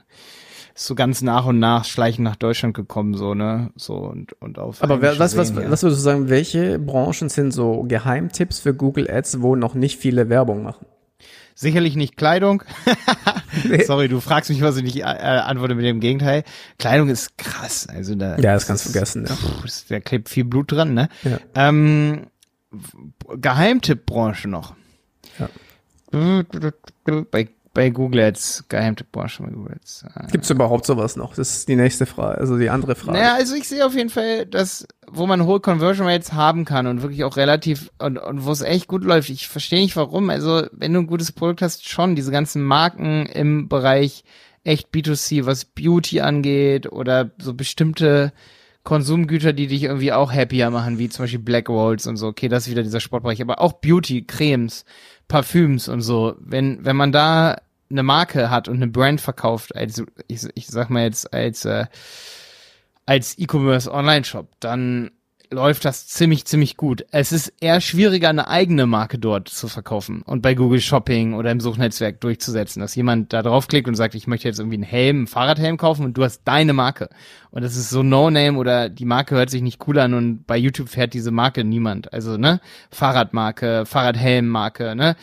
ist 0.74 0.86
so 0.86 0.94
ganz 0.94 1.22
nach 1.22 1.46
und 1.46 1.58
nach 1.58 1.84
schleichend 1.84 2.24
nach 2.24 2.36
Deutschland 2.36 2.74
gekommen, 2.74 3.14
so, 3.14 3.34
ne? 3.34 3.70
So 3.76 3.94
und, 3.94 4.32
und 4.40 4.58
auf. 4.58 4.82
Aber 4.82 5.02
wer, 5.02 5.18
was, 5.18 5.36
was, 5.36 5.50
ja. 5.50 5.70
was 5.70 5.82
würdest 5.82 6.00
du 6.00 6.04
sagen, 6.04 6.28
welche 6.28 6.78
Branchen 6.78 7.28
sind 7.28 7.52
so 7.52 7.84
Geheimtipps 7.84 8.60
für 8.60 8.74
Google 8.74 9.10
Ads, 9.10 9.42
wo 9.42 9.56
noch 9.56 9.74
nicht 9.74 9.98
viele 9.98 10.28
Werbung 10.28 10.62
machen? 10.62 10.86
Sicherlich 11.54 11.96
nicht 11.96 12.16
Kleidung. 12.16 12.62
Sorry, 13.86 14.08
du 14.08 14.20
fragst 14.20 14.48
mich, 14.50 14.62
was 14.62 14.76
ich 14.78 14.84
nicht 14.84 15.00
äh, 15.00 15.02
antworte 15.02 15.74
mit 15.74 15.84
dem 15.84 16.00
Gegenteil. 16.00 16.44
Kleidung 16.78 17.08
ist 17.08 17.36
krass. 17.36 17.86
Also 17.88 18.14
da, 18.14 18.36
Ja, 18.38 18.54
das 18.54 18.66
kannst 18.66 18.86
du 18.86 18.90
vergessen, 18.90 19.26
ja. 19.28 19.36
Da 19.88 20.00
klebt 20.00 20.30
viel 20.30 20.44
Blut 20.44 20.72
dran, 20.72 20.94
ne? 20.94 21.08
Ja. 21.22 21.38
Ähm, 21.54 22.26
Geheimtippbranche 23.36 24.48
noch. 24.48 24.74
Ja. 25.38 25.48
Bei, 27.30 27.48
bei 27.74 27.90
Google 27.90 28.20
Ads, 28.20 28.64
Geheimtippbranche 28.68 29.42
bei 29.42 29.50
Google 29.50 29.76
Ads. 29.76 30.04
Äh, 30.14 30.30
Gibt's 30.32 30.50
überhaupt 30.50 30.86
sowas 30.86 31.16
noch? 31.16 31.34
Das 31.34 31.50
ist 31.50 31.68
die 31.68 31.76
nächste 31.76 32.06
Frage, 32.06 32.38
also 32.38 32.58
die 32.58 32.70
andere 32.70 32.94
Frage. 32.94 33.18
Naja, 33.18 33.34
also 33.34 33.54
ich 33.54 33.68
sehe 33.68 33.84
auf 33.86 33.94
jeden 33.94 34.10
Fall, 34.10 34.46
dass, 34.46 34.86
wo 35.10 35.26
man 35.26 35.46
hohe 35.46 35.60
Conversion 35.60 36.06
Rates 36.06 36.32
haben 36.32 36.64
kann 36.64 36.86
und 36.86 37.02
wirklich 37.02 37.24
auch 37.24 37.36
relativ, 37.36 37.90
und, 37.98 38.18
und 38.18 38.44
wo 38.44 38.52
es 38.52 38.60
echt 38.62 38.88
gut 38.88 39.04
läuft. 39.04 39.30
Ich 39.30 39.48
verstehe 39.48 39.80
nicht 39.80 39.96
warum. 39.96 40.30
Also, 40.30 40.66
wenn 40.72 40.92
du 40.92 41.00
ein 41.00 41.06
gutes 41.06 41.32
Produkt 41.32 41.62
hast, 41.62 41.88
schon 41.88 42.14
diese 42.14 42.30
ganzen 42.30 42.62
Marken 42.62 43.26
im 43.26 43.68
Bereich 43.68 44.24
echt 44.64 44.88
B2C, 44.94 45.46
was 45.46 45.64
Beauty 45.64 46.20
angeht 46.20 46.90
oder 46.90 47.30
so 47.38 47.54
bestimmte 47.54 48.32
Konsumgüter, 48.84 49.52
die 49.52 49.68
dich 49.68 49.84
irgendwie 49.84 50.12
auch 50.12 50.32
happier 50.32 50.70
machen, 50.70 50.98
wie 50.98 51.08
zum 51.08 51.24
Beispiel 51.24 51.38
Black 51.38 51.68
Rolls 51.68 52.06
und 52.06 52.16
so. 52.16 52.28
Okay, 52.28 52.48
das 52.48 52.66
ist 52.66 52.72
wieder 52.72 52.82
dieser 52.82 53.00
Sportbereich, 53.00 53.40
aber 53.40 53.60
auch 53.60 53.74
Beauty, 53.74 54.24
Cremes, 54.24 54.84
Parfüms 55.32 55.88
und 55.88 56.02
so. 56.02 56.36
Wenn, 56.40 56.84
wenn 56.84 56.94
man 56.94 57.10
da 57.10 57.56
eine 57.90 58.02
Marke 58.02 58.50
hat 58.50 58.68
und 58.68 58.76
eine 58.76 58.88
Brand 58.88 59.18
verkauft, 59.18 59.74
als, 59.74 60.02
ich, 60.28 60.46
ich 60.54 60.66
sag 60.66 60.90
mal 60.90 61.04
jetzt 61.04 61.32
als, 61.32 61.64
äh, 61.64 61.86
als 63.06 63.38
E-Commerce 63.38 63.90
Online-Shop, 63.90 64.48
dann 64.60 65.10
läuft 65.52 65.84
das 65.84 66.08
ziemlich, 66.08 66.44
ziemlich 66.46 66.76
gut. 66.76 67.04
Es 67.10 67.30
ist 67.30 67.52
eher 67.60 67.80
schwieriger, 67.80 68.28
eine 68.28 68.48
eigene 68.48 68.86
Marke 68.86 69.18
dort 69.18 69.48
zu 69.48 69.68
verkaufen 69.68 70.22
und 70.22 70.42
bei 70.42 70.54
Google 70.54 70.80
Shopping 70.80 71.34
oder 71.34 71.50
im 71.50 71.60
Suchnetzwerk 71.60 72.20
durchzusetzen, 72.20 72.80
dass 72.80 72.94
jemand 72.94 73.32
da 73.32 73.42
draufklickt 73.42 73.86
und 73.86 73.94
sagt, 73.94 74.14
ich 74.14 74.26
möchte 74.26 74.48
jetzt 74.48 74.58
irgendwie 74.58 74.76
einen 74.76 74.82
Helm, 74.82 75.16
einen 75.18 75.26
Fahrradhelm 75.26 75.76
kaufen 75.76 76.04
und 76.04 76.16
du 76.16 76.24
hast 76.24 76.42
deine 76.44 76.72
Marke. 76.72 77.08
Und 77.50 77.62
das 77.62 77.76
ist 77.76 77.90
so 77.90 78.02
No-Name 78.02 78.58
oder 78.58 78.88
die 78.88 79.04
Marke 79.04 79.34
hört 79.34 79.50
sich 79.50 79.62
nicht 79.62 79.86
cool 79.86 79.98
an 79.98 80.14
und 80.14 80.46
bei 80.46 80.56
YouTube 80.56 80.88
fährt 80.88 81.14
diese 81.14 81.30
Marke 81.30 81.64
niemand. 81.64 82.12
Also, 82.12 82.36
ne? 82.36 82.60
Fahrradmarke, 82.90 83.84
Fahrradhelmmarke, 83.86 84.96
ne? 84.96 85.16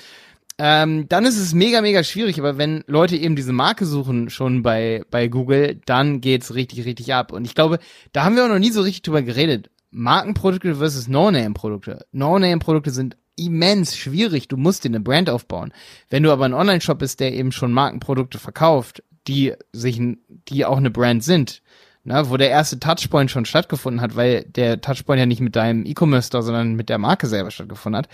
ähm, 0.62 1.08
dann 1.08 1.26
ist 1.26 1.38
es 1.38 1.54
mega, 1.54 1.82
mega 1.82 2.04
schwierig. 2.04 2.38
Aber 2.38 2.58
wenn 2.58 2.84
Leute 2.86 3.16
eben 3.16 3.38
diese 3.38 3.54
Marke 3.54 3.86
suchen 3.86 4.30
schon 4.30 4.62
bei, 4.62 5.04
bei 5.10 5.30
Google, 5.30 5.80
dann 5.86 6.20
geht's 6.20 6.54
richtig, 6.54 6.86
richtig 6.86 7.14
ab. 7.14 7.32
Und 7.32 7.46
ich 7.46 7.56
glaube, 7.56 7.80
da 8.12 8.26
haben 8.26 8.36
wir 8.36 8.44
auch 8.44 8.50
noch 8.50 8.60
nie 8.60 8.72
so 8.72 8.82
richtig 8.82 9.04
drüber 9.04 9.22
geredet. 9.22 9.70
Markenprodukte 9.92 10.76
versus 10.76 11.08
No-Name-Produkte. 11.08 12.06
No-Name-Produkte 12.12 12.92
sind 12.92 13.18
immens 13.36 13.96
schwierig. 13.96 14.48
Du 14.48 14.58
musst 14.58 14.84
dir 14.84 14.90
eine 14.90 15.00
Brand 15.00 15.30
aufbauen. 15.30 15.74
Wenn 16.10 16.24
du 16.24 16.32
aber 16.32 16.46
ein 16.46 16.54
Online-Shop 16.54 17.00
bist, 17.00 17.20
der 17.20 17.34
eben 17.34 17.52
schon 17.52 17.72
Markenprodukte 17.72 18.38
verkauft, 18.38 19.04
die 19.28 19.54
sich, 19.72 20.02
die 20.48 20.66
auch 20.66 20.78
eine 20.78 20.92
Brand 20.92 21.24
sind, 21.24 21.62
ne, 22.04 22.30
wo 22.30 22.38
der 22.38 22.50
erste 22.50 22.80
Touchpoint 22.80 23.32
schon 23.32 23.46
stattgefunden 23.46 24.02
hat, 24.02 24.16
weil 24.16 24.44
der 24.44 24.82
Touchpoint 24.82 25.20
ja 25.20 25.26
nicht 25.26 25.42
mit 25.42 25.56
deinem 25.56 25.86
E-Commerce-Store, 25.86 26.44
sondern 26.44 26.74
mit 26.74 26.90
der 26.90 26.98
Marke 26.98 27.28
selber 27.28 27.52
stattgefunden 27.52 27.98
hat, 27.98 28.10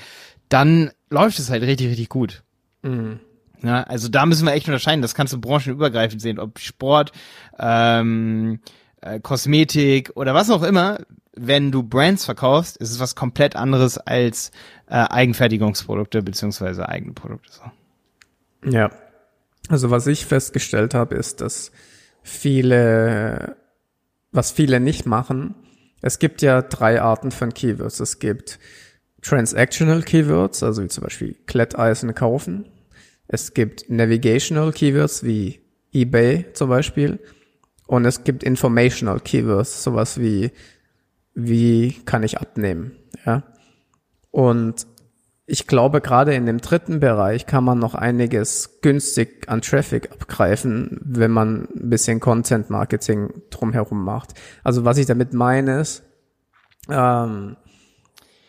dann 0.49 0.91
läuft 1.09 1.39
es 1.39 1.49
halt 1.49 1.63
richtig, 1.63 1.87
richtig 1.89 2.09
gut. 2.09 2.43
Mhm. 2.83 3.19
Ja, 3.63 3.83
also 3.83 4.09
da 4.09 4.25
müssen 4.25 4.45
wir 4.45 4.53
echt 4.53 4.67
unterscheiden. 4.67 5.01
Das 5.01 5.15
kannst 5.15 5.33
du 5.33 5.41
branchenübergreifend 5.41 6.21
sehen, 6.21 6.39
ob 6.39 6.59
Sport, 6.59 7.11
ähm, 7.57 8.59
äh, 9.01 9.19
Kosmetik 9.19 10.11
oder 10.15 10.33
was 10.33 10.49
auch 10.49 10.61
immer. 10.61 10.99
Wenn 11.35 11.71
du 11.71 11.83
Brands 11.83 12.25
verkaufst, 12.25 12.77
ist 12.77 12.91
es 12.91 12.99
was 12.99 13.15
komplett 13.15 13.55
anderes 13.55 13.97
als 13.97 14.51
äh, 14.87 14.95
Eigenfertigungsprodukte 14.95 16.21
beziehungsweise 16.21 16.87
eigene 16.87 17.13
Produkte. 17.13 17.51
So. 17.51 18.71
Ja. 18.71 18.91
Also 19.67 19.91
was 19.91 20.07
ich 20.07 20.25
festgestellt 20.25 20.93
habe, 20.93 21.15
ist, 21.15 21.41
dass 21.41 21.71
viele, 22.21 23.57
was 24.31 24.51
viele 24.51 24.79
nicht 24.79 25.05
machen, 25.05 25.55
es 26.01 26.19
gibt 26.19 26.43
ja 26.43 26.61
drei 26.61 27.01
Arten 27.01 27.31
von 27.31 27.53
Keywords. 27.53 27.99
Es 27.99 28.19
gibt 28.19 28.59
Transactional 29.23 30.03
Keywords, 30.03 30.61
also 30.61 30.83
wie 30.83 30.87
zum 30.87 31.03
Beispiel 31.03 31.35
Kletteisen 31.47 32.13
kaufen. 32.13 32.69
Es 33.27 33.55
gibt 33.55 33.89
Navigational 33.89 34.71
Keywords 34.71 35.23
wie 35.23 35.61
eBay 35.91 36.45
zum 36.53 36.69
Beispiel. 36.69 37.19
Und 37.87 38.05
es 38.05 38.23
gibt 38.23 38.43
Informational 38.43 39.19
Keywords, 39.19 39.83
sowas 39.83 40.19
wie, 40.19 40.51
wie 41.35 41.93
kann 42.05 42.23
ich 42.23 42.39
abnehmen, 42.39 42.93
ja. 43.25 43.43
Und 44.31 44.87
ich 45.47 45.67
glaube, 45.67 46.01
gerade 46.01 46.33
in 46.33 46.47
dem 46.47 46.59
dritten 46.59 46.99
Bereich 46.99 47.45
kann 47.45 47.63
man 47.63 47.77
noch 47.77 47.93
einiges 47.93 48.79
günstig 48.81 49.47
an 49.47 49.61
Traffic 49.61 50.11
abgreifen, 50.11 50.99
wenn 51.03 51.31
man 51.31 51.67
ein 51.75 51.89
bisschen 51.89 52.19
Content 52.19 52.71
Marketing 52.71 53.29
drumherum 53.51 54.03
macht. 54.03 54.33
Also 54.63 54.85
was 54.85 54.97
ich 54.97 55.05
damit 55.05 55.33
meine 55.33 55.81
ist, 55.81 56.03
ähm, 56.89 57.57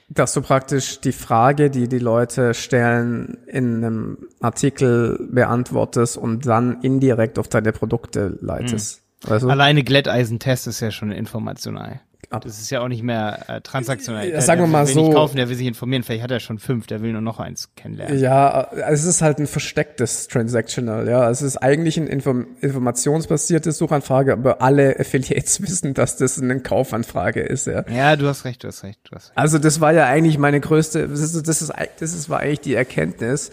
dass 0.08 0.32
du 0.32 0.40
praktisch 0.40 1.00
die 1.00 1.12
Frage, 1.12 1.68
die 1.68 1.88
die 1.88 1.98
Leute 1.98 2.54
stellen, 2.54 3.38
in 3.46 3.84
einem 3.84 4.18
Artikel 4.40 5.28
beantwortest 5.30 6.16
und 6.16 6.46
dann 6.46 6.80
indirekt 6.80 7.38
auf 7.38 7.48
deine 7.48 7.72
Produkte 7.72 8.38
leitest. 8.40 9.02
Mhm. 9.24 9.30
Weißt 9.30 9.44
du? 9.44 9.48
Alleine 9.48 9.82
Glätteisentest 9.82 10.66
ist 10.66 10.80
ja 10.80 10.90
schon 10.90 11.10
informational. 11.10 12.00
Das 12.30 12.58
ist 12.58 12.70
ja 12.70 12.80
auch 12.80 12.88
nicht 12.88 13.02
mehr 13.02 13.44
äh, 13.48 13.60
transaktional. 13.60 14.28
Ja, 14.28 14.40
sagen 14.40 14.60
wir 14.60 14.66
mal 14.66 14.86
will 14.86 14.94
so. 14.94 15.02
Nicht 15.04 15.14
kaufen, 15.14 15.36
der 15.36 15.48
will 15.48 15.56
sich 15.56 15.66
informieren. 15.66 16.02
Vielleicht 16.02 16.22
hat 16.22 16.30
er 16.30 16.40
schon 16.40 16.58
fünf, 16.58 16.86
der 16.86 17.02
will 17.02 17.12
nur 17.12 17.20
noch 17.20 17.40
eins 17.40 17.70
kennenlernen. 17.76 18.18
Ja, 18.18 18.70
es 18.88 19.04
ist 19.04 19.22
halt 19.22 19.38
ein 19.38 19.46
verstecktes 19.46 20.28
Transactional. 20.28 21.08
Ja, 21.08 21.30
es 21.30 21.42
ist 21.42 21.56
eigentlich 21.56 21.96
ein 21.96 22.06
Inform 22.06 22.46
informationsbasierte 22.60 23.72
Suchanfrage, 23.72 24.32
aber 24.32 24.62
alle 24.62 24.98
Affiliates 24.98 25.62
wissen, 25.62 25.94
dass 25.94 26.16
das 26.16 26.40
eine 26.40 26.60
Kaufanfrage 26.60 27.40
ist. 27.40 27.66
Ja. 27.66 27.84
Ja, 27.88 28.16
du 28.16 28.26
hast 28.26 28.44
recht, 28.44 28.64
du 28.64 28.68
hast 28.68 28.82
recht, 28.82 29.00
du 29.04 29.14
hast 29.14 29.28
recht. 29.30 29.38
Also 29.38 29.58
das 29.58 29.80
war 29.80 29.92
ja 29.92 30.06
eigentlich 30.06 30.38
meine 30.38 30.60
größte. 30.60 31.08
Das 31.08 31.20
ist, 31.20 31.46
das 31.46 31.62
ist, 31.62 31.72
das 32.00 32.14
ist 32.14 32.28
war 32.28 32.40
eigentlich 32.40 32.60
die 32.60 32.74
Erkenntnis, 32.74 33.50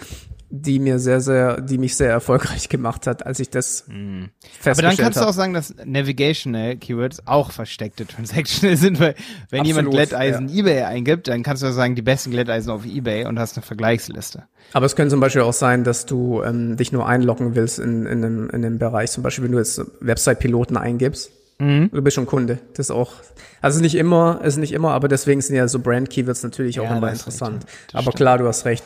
die 0.55 0.77
mir 0.77 0.99
sehr, 0.99 1.19
sehr, 1.19 1.61
die 1.61 1.79
mich 1.79 1.97
sehr 1.97 2.11
erfolgreich 2.11 2.69
gemacht 2.69 3.07
hat, 3.07 3.25
als 3.25 3.39
ich 3.39 3.49
das 3.49 3.85
mhm. 3.87 4.29
festgestellt 4.43 4.77
Aber 4.77 4.81
dann 4.83 4.97
kannst 4.97 5.17
hab. 5.17 5.25
du 5.25 5.29
auch 5.29 5.33
sagen, 5.33 5.55
dass 5.55 5.73
Navigational 5.83 6.77
Keywords 6.77 7.25
auch 7.25 7.51
versteckte 7.51 8.05
Transactional 8.05 8.77
sind, 8.77 8.99
weil 8.99 9.15
wenn 9.49 9.61
Absolut, 9.61 9.65
jemand 9.65 9.89
Glätteisen 9.89 10.49
ja. 10.49 10.59
eBay 10.59 10.83
eingibt, 10.83 11.27
dann 11.27 11.41
kannst 11.41 11.63
du 11.63 11.73
sagen, 11.73 11.95
die 11.95 12.03
besten 12.03 12.29
Glätteisen 12.29 12.71
auf 12.71 12.85
eBay 12.85 13.25
und 13.25 13.39
hast 13.39 13.57
eine 13.57 13.65
Vergleichsliste. 13.65 14.43
Aber 14.73 14.85
es 14.85 14.95
könnte 14.95 15.09
zum 15.09 15.19
Beispiel 15.19 15.41
auch 15.41 15.53
sein, 15.53 15.83
dass 15.83 16.05
du 16.05 16.43
ähm, 16.43 16.77
dich 16.77 16.91
nur 16.91 17.07
einloggen 17.07 17.55
willst 17.55 17.79
in, 17.79 18.05
in, 18.05 18.23
einem, 18.23 18.49
in 18.51 18.63
einem 18.63 18.77
Bereich, 18.77 19.09
zum 19.09 19.23
Beispiel 19.23 19.45
wenn 19.45 19.53
du 19.53 19.57
jetzt 19.57 19.81
Website-Piloten 20.01 20.77
eingibst 20.77 21.31
Mhm. 21.59 21.89
Du 21.91 22.01
bist 22.01 22.15
schon 22.15 22.25
Kunde. 22.25 22.59
Das 22.73 22.87
ist 22.87 22.91
auch, 22.91 23.13
also 23.61 23.79
nicht 23.79 23.95
immer, 23.95 24.41
ist 24.43 24.57
nicht 24.57 24.73
immer, 24.73 24.91
aber 24.91 25.07
deswegen 25.07 25.41
sind 25.41 25.55
ja 25.55 25.67
so 25.67 25.79
Brand-Keywords 25.79 26.43
natürlich 26.43 26.79
auch 26.79 26.85
ja, 26.85 26.97
immer 26.97 27.11
interessant. 27.11 27.63
Recht, 27.63 27.93
ja. 27.93 27.99
Aber 27.99 28.03
stimmt. 28.03 28.15
klar, 28.15 28.37
du 28.37 28.47
hast 28.47 28.65
recht, 28.65 28.85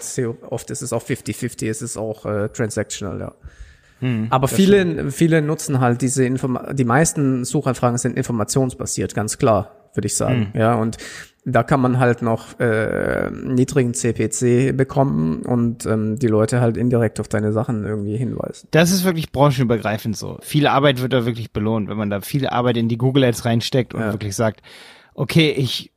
oft 0.49 0.69
ist 0.69 0.81
es 0.81 0.93
auch 0.93 1.03
50-50, 1.03 1.69
es 1.69 1.81
ist 1.81 1.97
auch 1.97 2.25
äh, 2.25 2.49
transactional, 2.49 3.19
ja. 3.19 3.33
Mhm, 3.99 4.27
aber 4.29 4.47
viele, 4.47 4.81
stimmt. 4.81 5.13
viele 5.13 5.41
nutzen 5.41 5.79
halt 5.79 6.01
diese 6.01 6.23
Inform 6.23 6.59
die 6.73 6.85
meisten 6.85 7.45
Suchanfragen 7.45 7.97
sind 7.97 8.15
informationsbasiert, 8.15 9.15
ganz 9.15 9.39
klar, 9.39 9.89
würde 9.95 10.05
ich 10.05 10.15
sagen. 10.15 10.51
Mhm. 10.53 10.59
Ja, 10.59 10.75
und 10.75 10.97
da 11.49 11.63
kann 11.63 11.79
man 11.79 11.97
halt 11.97 12.21
noch 12.21 12.59
äh, 12.59 13.31
niedrigen 13.31 13.93
CPC 13.93 14.75
bekommen 14.75 15.43
und 15.43 15.85
ähm, 15.85 16.19
die 16.19 16.27
Leute 16.27 16.59
halt 16.59 16.75
indirekt 16.75 17.21
auf 17.21 17.29
deine 17.29 17.53
Sachen 17.53 17.85
irgendwie 17.85 18.17
hinweisen. 18.17 18.67
Das 18.71 18.91
ist 18.91 19.05
wirklich 19.05 19.31
branchenübergreifend 19.31 20.17
so. 20.17 20.39
Viel 20.41 20.67
Arbeit 20.67 21.01
wird 21.01 21.13
da 21.13 21.25
wirklich 21.25 21.53
belohnt, 21.53 21.87
wenn 21.87 21.95
man 21.95 22.09
da 22.09 22.19
viel 22.19 22.47
Arbeit 22.47 22.75
in 22.75 22.89
die 22.89 22.97
Google 22.97 23.23
Ads 23.23 23.45
reinsteckt 23.45 23.93
und 23.93 24.01
ja. 24.01 24.11
wirklich 24.11 24.35
sagt, 24.35 24.61
okay, 25.13 25.51
ich 25.51 25.93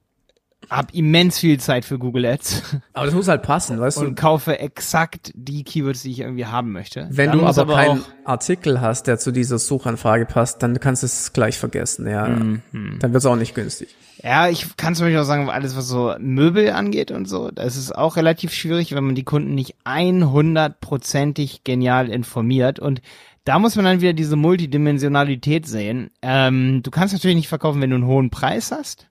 habe 0.71 0.89
immens 0.93 1.39
viel 1.39 1.59
Zeit 1.59 1.85
für 1.85 1.99
Google 1.99 2.25
Ads. 2.25 2.63
Aber 2.93 3.07
das 3.07 3.15
muss 3.15 3.27
halt 3.27 3.43
passen, 3.43 3.81
weißt 3.81 3.99
du? 3.99 4.07
Und 4.07 4.15
kaufe 4.15 4.59
exakt 4.61 5.33
die 5.35 5.65
Keywords, 5.65 6.03
die 6.03 6.13
ich 6.13 6.21
irgendwie 6.21 6.47
haben 6.47 6.71
möchte. 6.73 7.09
Wenn 7.11 7.31
dann 7.31 7.41
du 7.41 7.47
aber, 7.47 7.61
aber 7.63 7.75
keinen 7.75 8.05
Artikel 8.25 8.81
hast, 8.81 9.09
der 9.09 9.19
zu 9.19 9.33
dieser 9.33 9.59
Suchanfrage 9.59 10.27
passt, 10.27 10.63
dann 10.63 10.79
kannst 10.79 11.03
du 11.03 11.07
es 11.07 11.33
gleich 11.33 11.59
vergessen, 11.59 12.09
ja. 12.09 12.29
Mhm. 12.29 12.63
Dann 13.01 13.13
wird 13.13 13.17
es 13.17 13.27
auch 13.27 13.37
nicht 13.37 13.55
günstig. 13.55 13.89
Ja, 14.23 14.49
ich 14.49 14.77
kann 14.77 14.95
zum 14.95 15.07
Beispiel 15.07 15.19
auch 15.19 15.25
sagen, 15.25 15.49
alles 15.49 15.77
was 15.77 15.89
so 15.89 16.15
Möbel 16.19 16.71
angeht 16.71 17.11
und 17.11 17.27
so, 17.27 17.51
das 17.51 17.77
ist 17.77 17.95
auch 17.97 18.17
relativ 18.17 18.53
schwierig, 18.53 18.95
wenn 18.95 19.05
man 19.05 19.15
die 19.15 19.25
Kunden 19.25 19.55
nicht 19.55 19.77
100%ig 19.85 21.65
genial 21.65 22.09
informiert 22.11 22.79
und 22.79 23.01
da 23.45 23.59
muss 23.59 23.75
man 23.75 23.87
dann 23.87 24.03
wieder 24.03 24.13
diese 24.13 24.37
Multidimensionalität 24.37 25.67
sehen. 25.67 26.11
Ähm, 26.21 26.83
du 26.83 26.91
kannst 26.91 27.15
natürlich 27.15 27.37
nicht 27.37 27.49
verkaufen, 27.49 27.81
wenn 27.81 27.89
du 27.89 27.97
einen 27.97 28.07
hohen 28.07 28.29
Preis 28.29 28.71
hast 28.71 29.10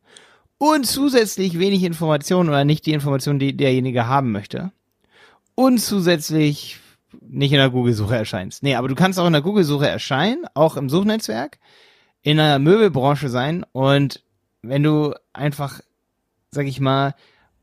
und 0.59 0.85
zusätzlich 0.85 1.57
wenig 1.57 1.83
Informationen 1.83 2.49
oder 2.49 2.65
nicht 2.65 2.85
die 2.85 2.93
Informationen, 2.93 3.39
die 3.39 3.57
derjenige 3.57 4.05
haben 4.05 4.31
möchte. 4.31 4.71
Und 5.55 5.79
zusätzlich 5.79 6.79
nicht 7.21 7.51
in 7.51 7.57
der 7.57 7.71
Google-Suche 7.71 8.15
erscheinst. 8.15 8.61
Nee, 8.61 8.75
aber 8.75 8.87
du 8.87 8.93
kannst 8.93 9.17
auch 9.17 9.25
in 9.25 9.33
der 9.33 9.41
Google-Suche 9.41 9.87
erscheinen, 9.87 10.45
auch 10.53 10.77
im 10.77 10.89
Suchnetzwerk, 10.89 11.57
in 12.21 12.37
der 12.37 12.59
Möbelbranche 12.59 13.29
sein 13.29 13.65
und 13.71 14.23
wenn 14.61 14.83
du 14.83 15.15
einfach, 15.33 15.79
sag 16.51 16.67
ich 16.67 16.79
mal, 16.79 17.15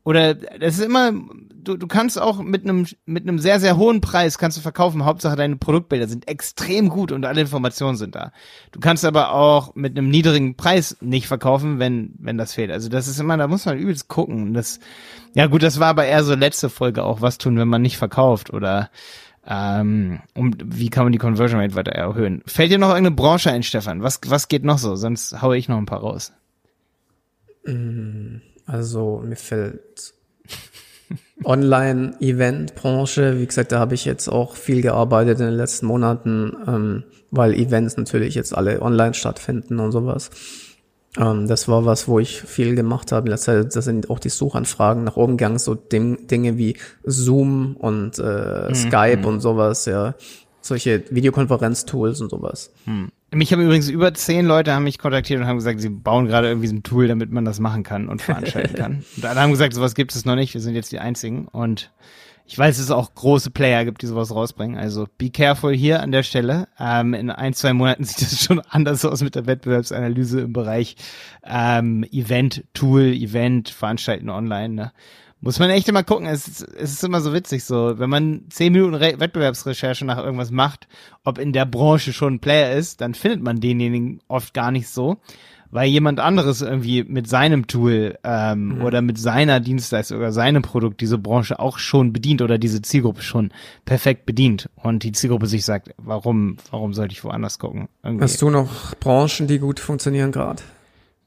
oder 0.07 0.35
das 0.35 0.77
ist 0.77 0.85
immer, 0.85 1.11
du, 1.51 1.75
du 1.75 1.85
kannst 1.85 2.17
auch 2.17 2.41
mit 2.41 2.63
einem 2.63 2.87
mit 3.05 3.23
einem 3.23 3.39
sehr, 3.39 3.59
sehr 3.59 3.75
hohen 3.75 3.99
Preis 3.99 4.37
kannst 4.37 4.57
du 4.57 4.61
verkaufen. 4.61 5.03
Hauptsache 5.03 5.35
deine 5.35 5.57
Produktbilder 5.57 6.07
sind 6.07 6.29
extrem 6.29 6.87
gut 6.87 7.11
und 7.11 7.25
alle 7.25 7.41
Informationen 7.41 7.97
sind 7.97 8.15
da. 8.15 8.31
Du 8.71 8.79
kannst 8.79 9.03
aber 9.03 9.33
auch 9.33 9.75
mit 9.75 9.97
einem 9.97 10.07
niedrigen 10.07 10.55
Preis 10.55 10.95
nicht 11.01 11.27
verkaufen, 11.27 11.79
wenn, 11.79 12.13
wenn 12.19 12.37
das 12.37 12.53
fehlt. 12.53 12.71
Also 12.71 12.87
das 12.87 13.09
ist 13.09 13.19
immer, 13.19 13.35
da 13.35 13.49
muss 13.49 13.65
man 13.65 13.77
übelst 13.77 14.07
gucken. 14.07 14.53
Das, 14.53 14.79
ja 15.35 15.47
gut, 15.47 15.61
das 15.61 15.77
war 15.81 15.87
aber 15.87 16.05
eher 16.05 16.23
so 16.23 16.35
letzte 16.35 16.69
Folge 16.69 17.03
auch, 17.03 17.19
was 17.19 17.37
tun, 17.37 17.57
wenn 17.57 17.67
man 17.67 17.81
nicht 17.81 17.97
verkauft 17.97 18.53
oder 18.53 18.89
ähm, 19.45 20.21
um, 20.33 20.55
wie 20.63 20.89
kann 20.89 21.03
man 21.03 21.11
die 21.11 21.19
Conversion 21.19 21.59
Rate 21.59 21.75
weiter 21.75 21.91
erhöhen? 21.91 22.43
Fällt 22.45 22.71
dir 22.71 22.77
noch 22.77 22.91
irgendeine 22.91 23.17
Branche 23.17 23.51
ein, 23.51 23.63
Stefan? 23.63 24.01
Was, 24.03 24.21
was 24.25 24.47
geht 24.47 24.63
noch 24.63 24.77
so? 24.77 24.95
Sonst 24.95 25.41
haue 25.41 25.57
ich 25.57 25.67
noch 25.67 25.77
ein 25.77 25.85
paar 25.85 25.99
raus. 25.99 26.31
Mm, 27.65 28.37
also 28.67 29.23
mir 29.25 29.37
fällt 29.37 30.13
Online-Event-Branche, 31.43 33.39
wie 33.39 33.45
gesagt, 33.45 33.71
da 33.71 33.79
habe 33.79 33.95
ich 33.95 34.05
jetzt 34.05 34.27
auch 34.27 34.55
viel 34.55 34.81
gearbeitet 34.81 35.39
in 35.39 35.45
den 35.45 35.55
letzten 35.55 35.85
Monaten, 35.85 36.55
ähm, 36.67 37.03
weil 37.31 37.53
Events 37.53 37.97
natürlich 37.97 38.35
jetzt 38.35 38.55
alle 38.55 38.81
online 38.81 39.13
stattfinden 39.13 39.79
und 39.79 39.91
sowas. 39.91 40.29
Ähm, 41.17 41.47
das 41.47 41.67
war 41.67 41.85
was, 41.85 42.07
wo 42.07 42.19
ich 42.19 42.41
viel 42.41 42.75
gemacht 42.75 43.11
habe 43.11 43.27
in 43.27 43.31
letzter 43.31 43.63
Zeit. 43.63 43.75
Das 43.75 43.85
sind 43.85 44.09
auch 44.09 44.19
die 44.19 44.29
Suchanfragen 44.29 45.03
nach 45.03 45.15
oben 45.15 45.37
gegangen, 45.37 45.59
so 45.59 45.75
Ding, 45.75 46.27
Dinge 46.27 46.57
wie 46.57 46.75
Zoom 47.03 47.75
und 47.77 48.19
äh, 48.19 48.69
mhm. 48.69 48.75
Skype 48.75 49.27
und 49.27 49.39
sowas, 49.39 49.85
ja. 49.85 50.15
Solche 50.67 51.03
Videokonferenz-Tools 51.09 52.21
und 52.21 52.29
sowas. 52.29 52.73
Mhm. 52.85 53.11
Mich 53.31 53.51
haben 53.51 53.61
übrigens 53.61 53.89
über 53.89 54.13
zehn 54.13 54.45
Leute 54.45 54.73
haben 54.73 54.83
mich 54.83 54.99
kontaktiert 54.99 55.41
und 55.41 55.47
haben 55.47 55.57
gesagt, 55.57 55.81
sie 55.81 55.89
bauen 55.89 56.27
gerade 56.27 56.47
irgendwie 56.47 56.67
so 56.67 56.75
ein 56.75 56.83
Tool, 56.83 57.07
damit 57.07 57.31
man 57.31 57.43
das 57.43 57.59
machen 57.59 57.83
kann 57.83 58.07
und 58.07 58.21
veranstalten 58.21 58.75
kann. 58.77 59.05
Und 59.15 59.25
alle 59.25 59.39
haben 59.39 59.51
gesagt, 59.51 59.73
sowas 59.73 59.95
gibt 59.95 60.15
es 60.15 60.25
noch 60.25 60.35
nicht, 60.35 60.53
wir 60.53 60.61
sind 60.61 60.75
jetzt 60.75 60.91
die 60.91 60.99
einzigen. 60.99 61.47
Und 61.47 61.91
ich 62.49 62.57
weiß, 62.57 62.77
dass 62.77 62.85
es 62.85 62.91
auch 62.91 63.13
große 63.13 63.51
Player 63.51 63.83
gibt, 63.83 64.01
die 64.01 64.07
sowas 64.07 64.33
rausbringen. 64.33 64.77
Also 64.77 65.07
be 65.17 65.29
careful 65.29 65.75
hier 65.75 66.01
an 66.01 66.13
der 66.13 66.23
Stelle. 66.23 66.69
Ähm, 66.79 67.13
in 67.13 67.29
ein, 67.29 67.53
zwei 67.53 67.73
Monaten 67.73 68.03
sieht 68.05 68.21
es 68.21 68.41
schon 68.41 68.61
anders 68.61 69.03
aus 69.03 69.21
mit 69.21 69.35
der 69.35 69.45
Wettbewerbsanalyse 69.45 70.41
im 70.41 70.53
Bereich 70.53 70.95
ähm, 71.43 72.05
Event-Tool, 72.09 73.13
Event, 73.13 73.69
Veranstalten 73.69 74.29
online. 74.29 74.73
Ne? 74.73 74.91
Muss 75.39 75.59
man 75.59 75.69
echt 75.69 75.87
immer 75.87 76.03
gucken. 76.03 76.25
Es 76.25 76.47
ist, 76.47 76.61
es 76.61 76.93
ist 76.93 77.03
immer 77.03 77.21
so 77.21 77.31
witzig, 77.31 77.63
so, 77.63 77.99
wenn 77.99 78.09
man 78.09 78.45
zehn 78.49 78.73
Minuten 78.73 78.95
Re 78.95 79.19
Wettbewerbsrecherche 79.19 80.03
nach 80.03 80.17
irgendwas 80.17 80.49
macht, 80.49 80.87
ob 81.23 81.37
in 81.37 81.53
der 81.53 81.65
Branche 81.65 82.11
schon 82.11 82.35
ein 82.35 82.39
Player 82.39 82.75
ist, 82.75 83.01
dann 83.01 83.13
findet 83.13 83.43
man 83.43 83.59
denjenigen 83.59 84.19
oft 84.27 84.55
gar 84.55 84.71
nicht 84.71 84.89
so, 84.89 85.17
weil 85.69 85.89
jemand 85.89 86.19
anderes 86.19 86.61
irgendwie 86.63 87.03
mit 87.03 87.27
seinem 87.27 87.67
Tool 87.67 88.17
ähm, 88.23 88.77
mhm. 88.77 88.81
oder 88.81 89.03
mit 89.03 89.19
seiner 89.19 89.59
Dienstleistung 89.59 90.17
oder 90.17 90.31
seinem 90.31 90.63
Produkt 90.63 91.01
diese 91.01 91.19
Branche 91.19 91.59
auch 91.59 91.77
schon 91.77 92.13
bedient 92.13 92.41
oder 92.41 92.57
diese 92.57 92.81
Zielgruppe 92.81 93.21
schon 93.21 93.51
perfekt 93.85 94.25
bedient 94.25 94.69
und 94.75 95.03
die 95.03 95.11
Zielgruppe 95.11 95.45
sich 95.45 95.65
sagt, 95.65 95.91
warum, 95.97 96.57
warum 96.71 96.93
sollte 96.93 97.13
ich 97.13 97.23
woanders 97.23 97.59
gucken? 97.59 97.89
Irgendwie. 98.03 98.23
Hast 98.23 98.41
du 98.41 98.49
noch 98.49 98.95
Branchen, 98.95 99.45
die 99.45 99.59
gut 99.59 99.79
funktionieren 99.79 100.31
gerade? 100.31 100.63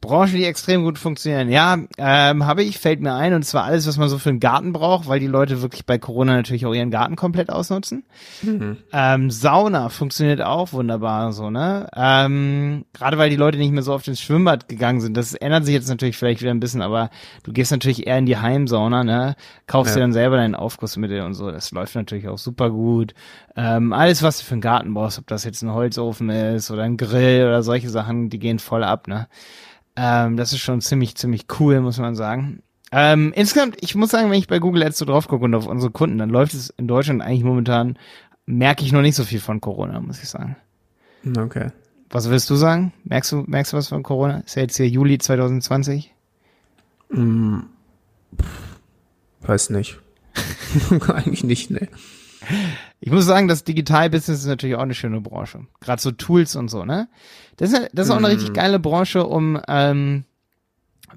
Branchen, 0.00 0.37
die 0.37 0.47
extrem 0.47 0.83
gut 0.83 0.99
funktionieren. 0.99 1.50
Ja, 1.50 1.76
ähm, 1.99 2.47
habe 2.47 2.62
ich, 2.62 2.78
fällt 2.78 3.00
mir 3.00 3.12
ein, 3.14 3.35
und 3.35 3.42
zwar 3.42 3.64
alles, 3.64 3.87
was 3.87 3.99
man 3.99 4.09
so 4.09 4.16
für 4.16 4.30
einen 4.30 4.40
Garten 4.40 4.73
braucht, 4.73 5.09
weil 5.09 5.21
die 5.21 5.26
Leute 5.26 5.61
wirklich 5.61 5.85
bei 5.85 5.99
Corona 5.99 6.35
natürlich 6.35 6.64
auch 6.64 6.73
ihren 6.73 6.90
Garten 6.90 7.16
komplett 7.16 7.50
ausnutzen. 7.50 8.04
Mhm. 8.40 8.78
Ähm, 8.95 9.30
Sauna 9.30 9.90
funktioniert 9.90 10.40
auch 10.40 10.73
wunderbar 10.73 11.33
so, 11.33 11.50
ne? 11.50 11.87
Ähm, 11.95 12.87
Gerade 12.95 13.19
weil 13.19 13.28
die 13.28 13.37
Leute 13.37 13.59
nicht 13.59 13.73
mehr 13.73 13.83
so 13.83 13.92
oft 13.92 14.09
ins 14.09 14.23
Schwimmbad 14.23 14.69
gegangen 14.69 15.02
sind. 15.02 15.19
Das 15.19 15.35
ändert 15.35 15.66
sich 15.66 15.75
jetzt 15.75 15.90
natürlich 15.90 16.16
vielleicht 16.16 16.40
wieder 16.40 16.52
ein 16.52 16.61
bisschen, 16.61 16.80
aber 16.80 17.11
du 17.42 17.52
gehst 17.52 17.71
natürlich 17.71 18.07
eher 18.07 18.16
in 18.16 18.26
die 18.26 18.38
Heimsauna, 18.38 19.04
ne? 19.04 19.37
Kaufst 19.66 19.90
ja. 19.90 19.97
dir 19.97 20.04
dann 20.04 20.14
selber 20.14 20.37
deinen 20.38 20.54
Aufgussmittel 20.54 21.21
und 21.21 21.35
so. 21.35 21.50
Das 21.50 21.73
läuft 21.73 21.95
natürlich 21.95 22.26
auch 22.26 22.38
super 22.38 22.71
gut. 22.71 23.12
Ähm, 23.54 23.92
alles, 23.92 24.23
was 24.23 24.38
du 24.38 24.45
für 24.45 24.52
einen 24.52 24.62
Garten 24.62 24.95
brauchst, 24.95 25.19
ob 25.19 25.26
das 25.26 25.45
jetzt 25.45 25.61
ein 25.61 25.75
Holzofen 25.75 26.30
ist 26.30 26.71
oder 26.71 26.85
ein 26.85 26.97
Grill 26.97 27.45
oder 27.45 27.62
solche 27.62 27.90
Sachen, 27.90 28.30
die 28.30 28.38
gehen 28.38 28.59
voll 28.59 28.83
ab, 28.83 29.07
ne? 29.07 29.28
Ähm, 29.97 30.37
das 30.37 30.52
ist 30.52 30.61
schon 30.61 30.80
ziemlich, 30.80 31.16
ziemlich 31.16 31.47
cool, 31.59 31.80
muss 31.80 31.99
man 31.99 32.14
sagen. 32.14 32.62
Ähm, 32.92 33.32
insgesamt, 33.35 33.76
ich 33.80 33.94
muss 33.94 34.11
sagen, 34.11 34.30
wenn 34.30 34.38
ich 34.38 34.49
bei 34.49 34.59
Google 34.59 34.82
Ads 34.82 34.99
so 34.99 35.04
drauf 35.04 35.28
gucke 35.28 35.44
und 35.44 35.54
auf 35.54 35.66
unsere 35.66 35.92
Kunden, 35.92 36.18
dann 36.18 36.30
läuft 36.30 36.54
es 36.54 36.70
in 36.70 36.88
Deutschland 36.88 37.23
eigentlich 37.23 37.44
momentan, 37.44 37.97
merke 38.47 38.85
ich 38.85 38.92
noch 38.92 39.02
nicht 39.02 39.14
so 39.14 39.25
viel 39.25 39.40
von 39.40 39.61
Corona, 39.61 40.00
muss 40.00 40.23
ich 40.23 40.28
sagen. 40.28 40.56
Okay. 41.37 41.70
Was 42.09 42.28
willst 42.28 42.50
du 42.50 42.56
sagen? 42.56 42.92
Merkst 43.04 43.30
du, 43.30 43.44
merkst 43.47 43.73
du 43.73 43.76
was 43.76 43.88
von 43.88 44.02
Corona? 44.02 44.38
Ist 44.38 44.56
ja 44.56 44.62
jetzt 44.62 44.76
hier 44.76 44.88
Juli 44.88 45.18
2020? 45.18 46.12
Mm, 47.11 47.61
weiß 49.42 49.70
nicht. 49.70 49.99
eigentlich 51.09 51.44
nicht, 51.44 51.70
ne. 51.70 51.88
Ich 53.00 53.11
muss 53.11 53.25
sagen, 53.25 53.49
das 53.49 53.64
Digital-Business 53.64 54.40
ist 54.40 54.47
natürlich 54.47 54.76
auch 54.76 54.82
eine 54.82 54.94
schöne 54.94 55.20
Branche. 55.20 55.66
Gerade 55.80 56.00
so 56.00 56.11
Tools 56.11 56.56
und 56.56 56.68
so, 56.68 56.85
ne? 56.85 57.09
Das 57.56 57.73
ist, 57.73 57.90
das 57.92 58.06
ist 58.06 58.12
auch 58.12 58.18
eine 58.18 58.28
richtig 58.28 58.50
mhm. 58.50 58.54
geile 58.54 58.78
Branche, 58.78 59.26
um, 59.26 59.61
ähm, 59.68 60.25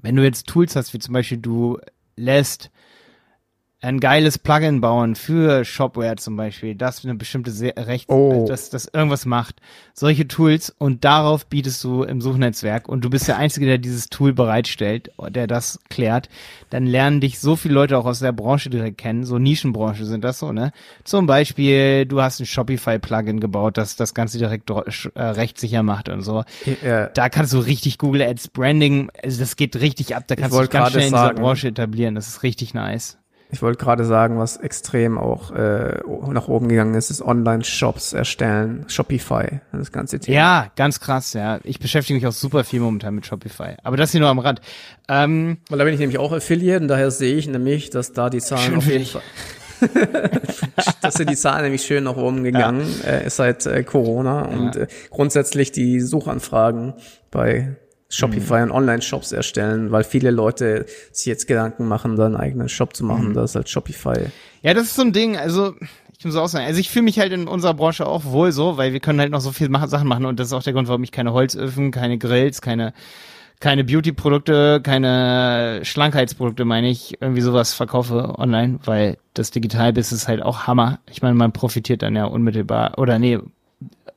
wenn 0.02 0.16
du 0.16 0.22
jetzt 0.22 0.46
Tools 0.46 0.76
hast, 0.76 0.92
wie 0.92 0.98
zum 0.98 1.14
Beispiel 1.14 1.38
du 1.38 1.78
lässt 2.16 2.70
ein 3.84 4.00
geiles 4.00 4.38
Plugin 4.38 4.80
bauen 4.80 5.14
für 5.14 5.64
Shopware 5.64 6.16
zum 6.16 6.36
Beispiel, 6.36 6.74
das 6.74 7.04
eine 7.04 7.14
bestimmte 7.14 7.52
Recht, 7.76 8.08
oh. 8.08 8.46
dass 8.48 8.70
das 8.70 8.88
irgendwas 8.90 9.26
macht. 9.26 9.60
Solche 9.92 10.26
Tools 10.26 10.74
und 10.78 11.04
darauf 11.04 11.46
bietest 11.46 11.84
du 11.84 12.02
im 12.02 12.22
Suchnetzwerk 12.22 12.88
und 12.88 13.04
du 13.04 13.10
bist 13.10 13.28
der 13.28 13.36
Einzige, 13.36 13.66
der 13.66 13.78
dieses 13.78 14.08
Tool 14.08 14.32
bereitstellt, 14.32 15.10
der 15.28 15.46
das 15.46 15.78
klärt. 15.90 16.30
Dann 16.70 16.86
lernen 16.86 17.20
dich 17.20 17.38
so 17.38 17.56
viele 17.56 17.74
Leute 17.74 17.98
auch 17.98 18.06
aus 18.06 18.20
der 18.20 18.32
Branche 18.32 18.70
direkt 18.70 18.96
kennen. 18.98 19.24
So 19.24 19.38
Nischenbranche 19.38 20.06
sind 20.06 20.24
das 20.24 20.38
so, 20.38 20.50
ne? 20.50 20.72
Zum 21.04 21.26
Beispiel, 21.26 22.06
du 22.06 22.22
hast 22.22 22.40
ein 22.40 22.46
Shopify-Plugin 22.46 23.38
gebaut, 23.38 23.76
das 23.76 23.96
das 23.96 24.14
Ganze 24.14 24.38
direkt 24.38 24.70
äh, 24.70 25.22
rechtssicher 25.22 25.82
macht 25.82 26.08
und 26.08 26.22
so. 26.22 26.42
Ja. 26.82 27.08
Da 27.08 27.28
kannst 27.28 27.52
du 27.52 27.58
richtig 27.58 27.98
Google 27.98 28.22
Ads 28.22 28.48
Branding, 28.48 29.10
also 29.22 29.40
das 29.40 29.56
geht 29.56 29.76
richtig 29.76 30.16
ab. 30.16 30.24
Da 30.26 30.36
kannst 30.36 30.56
du 30.58 30.66
ganz 30.68 30.92
schnell 30.92 31.08
in 31.08 31.12
dieser 31.12 31.34
Branche 31.34 31.68
etablieren. 31.68 32.14
Das 32.14 32.28
ist 32.28 32.42
richtig 32.42 32.72
nice. 32.72 33.18
Ich 33.50 33.62
wollte 33.62 33.82
gerade 33.82 34.04
sagen, 34.04 34.38
was 34.38 34.56
extrem 34.56 35.16
auch 35.16 35.52
äh, 35.52 36.00
nach 36.28 36.48
oben 36.48 36.68
gegangen 36.68 36.94
ist, 36.94 37.10
ist 37.10 37.22
Online-Shops 37.22 38.12
erstellen, 38.12 38.84
Shopify, 38.88 39.60
das 39.72 39.92
ganze 39.92 40.18
Thema. 40.18 40.36
Ja, 40.36 40.66
ganz 40.76 40.98
krass, 40.98 41.34
ja. 41.34 41.60
Ich 41.62 41.78
beschäftige 41.78 42.18
mich 42.18 42.26
auch 42.26 42.32
super 42.32 42.64
viel 42.64 42.80
momentan 42.80 43.14
mit 43.14 43.26
Shopify. 43.26 43.76
Aber 43.82 43.96
das 43.96 44.10
hier 44.10 44.20
nur 44.20 44.30
am 44.30 44.40
Rand. 44.40 44.60
Ähm, 45.08 45.58
Weil 45.68 45.78
da 45.78 45.84
bin 45.84 45.94
ich 45.94 46.00
nämlich 46.00 46.18
auch 46.18 46.32
Affiliate 46.32 46.82
und 46.82 46.88
daher 46.88 47.10
sehe 47.10 47.36
ich 47.36 47.46
nämlich, 47.46 47.90
dass 47.90 48.12
da 48.12 48.28
die 48.30 48.40
Zahlen 48.40 48.76
auf 48.76 48.86
jeden 48.86 49.06
Fall 49.06 49.22
dass 51.02 51.14
sind 51.14 51.30
die 51.30 51.36
Zahlen 51.36 51.62
nämlich 51.62 51.82
schön 51.82 52.04
nach 52.04 52.16
oben 52.16 52.44
gegangen 52.44 52.86
ja. 53.02 53.10
äh, 53.10 53.30
seit 53.30 53.66
äh, 53.66 53.82
Corona 53.82 54.48
ja. 54.48 54.56
und 54.56 54.76
äh, 54.76 54.86
grundsätzlich 55.10 55.72
die 55.72 56.00
Suchanfragen 56.00 56.94
bei 57.30 57.76
Shopify 58.14 58.58
mhm. 58.58 58.62
und 58.64 58.70
Online-Shops 58.72 59.32
erstellen, 59.32 59.90
weil 59.92 60.04
viele 60.04 60.30
Leute 60.30 60.86
sich 61.12 61.26
jetzt 61.26 61.46
Gedanken 61.46 61.86
machen, 61.86 62.16
da 62.16 62.26
einen 62.26 62.36
eigenen 62.36 62.68
Shop 62.68 62.94
zu 62.94 63.04
machen, 63.04 63.30
mhm. 63.30 63.34
das 63.34 63.50
ist 63.50 63.56
halt 63.56 63.68
Shopify. 63.68 64.26
Ja, 64.62 64.74
das 64.74 64.84
ist 64.84 64.96
so 64.96 65.02
ein 65.02 65.12
Ding, 65.12 65.36
also 65.36 65.74
ich 66.18 66.24
muss 66.24 66.36
auch 66.36 66.48
sagen, 66.48 66.64
also 66.64 66.80
ich 66.80 66.90
fühle 66.90 67.04
mich 67.04 67.18
halt 67.18 67.32
in 67.32 67.48
unserer 67.48 67.74
Branche 67.74 68.06
auch 68.06 68.24
wohl 68.24 68.52
so, 68.52 68.76
weil 68.76 68.92
wir 68.92 69.00
können 69.00 69.20
halt 69.20 69.30
noch 69.30 69.40
so 69.40 69.52
viele 69.52 69.70
Sachen 69.88 70.08
machen 70.08 70.24
und 70.24 70.40
das 70.40 70.48
ist 70.48 70.52
auch 70.52 70.62
der 70.62 70.72
Grund, 70.72 70.88
warum 70.88 71.02
ich 71.02 71.12
keine 71.12 71.32
Holzöfen, 71.32 71.90
keine 71.90 72.18
Grills, 72.18 72.62
keine 72.62 72.94
keine 73.60 73.84
Beauty-Produkte, 73.84 74.80
keine 74.82 75.80
Schlankheitsprodukte, 75.84 76.64
meine 76.64 76.90
ich, 76.90 77.20
irgendwie 77.22 77.40
sowas 77.40 77.72
verkaufe 77.72 78.38
online, 78.38 78.78
weil 78.84 79.16
das 79.32 79.52
Digital-Business 79.52 80.28
halt 80.28 80.42
auch 80.42 80.66
Hammer. 80.66 80.98
Ich 81.10 81.22
meine, 81.22 81.34
man 81.34 81.52
profitiert 81.52 82.02
dann 82.02 82.16
ja 82.16 82.26
unmittelbar 82.26 82.98
oder 82.98 83.18
nee, 83.18 83.38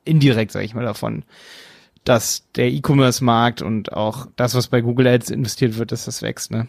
indirekt, 0.03 0.51
sage 0.51 0.65
ich 0.65 0.73
mal, 0.73 0.83
davon 0.83 1.23
dass 2.07 2.49
der 2.55 2.71
E-Commerce-Markt 2.71 3.61
und 3.61 3.91
auch 3.91 4.27
das, 4.37 4.55
was 4.55 4.67
bei 4.67 4.79
Google 4.79 5.07
Ads 5.07 5.29
investiert 5.29 5.77
wird, 5.77 5.91
dass 5.91 6.05
das 6.05 6.21
wächst, 6.21 6.51
ne? 6.51 6.67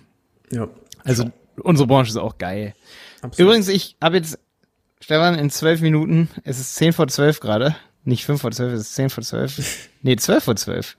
Ja. 0.50 0.68
Also 1.04 1.30
unsere 1.62 1.86
Branche 1.86 2.10
ist 2.10 2.16
auch 2.16 2.38
geil. 2.38 2.74
Absolut. 3.22 3.38
Übrigens, 3.38 3.68
ich 3.68 3.96
habe 4.02 4.16
jetzt, 4.16 4.38
Stefan, 5.00 5.38
in 5.38 5.50
zwölf 5.50 5.80
Minuten, 5.80 6.28
es 6.42 6.58
ist 6.58 6.74
zehn 6.74 6.92
vor 6.92 7.06
zwölf 7.06 7.38
gerade, 7.38 7.76
nicht 8.04 8.24
fünf 8.24 8.40
vor 8.40 8.50
zwölf, 8.50 8.72
es 8.72 8.80
ist 8.80 8.94
zehn 8.94 9.10
vor 9.10 9.22
zwölf. 9.22 9.88
nee, 10.02 10.16
zwölf 10.16 10.42
vor 10.42 10.56
zwölf. 10.56 10.96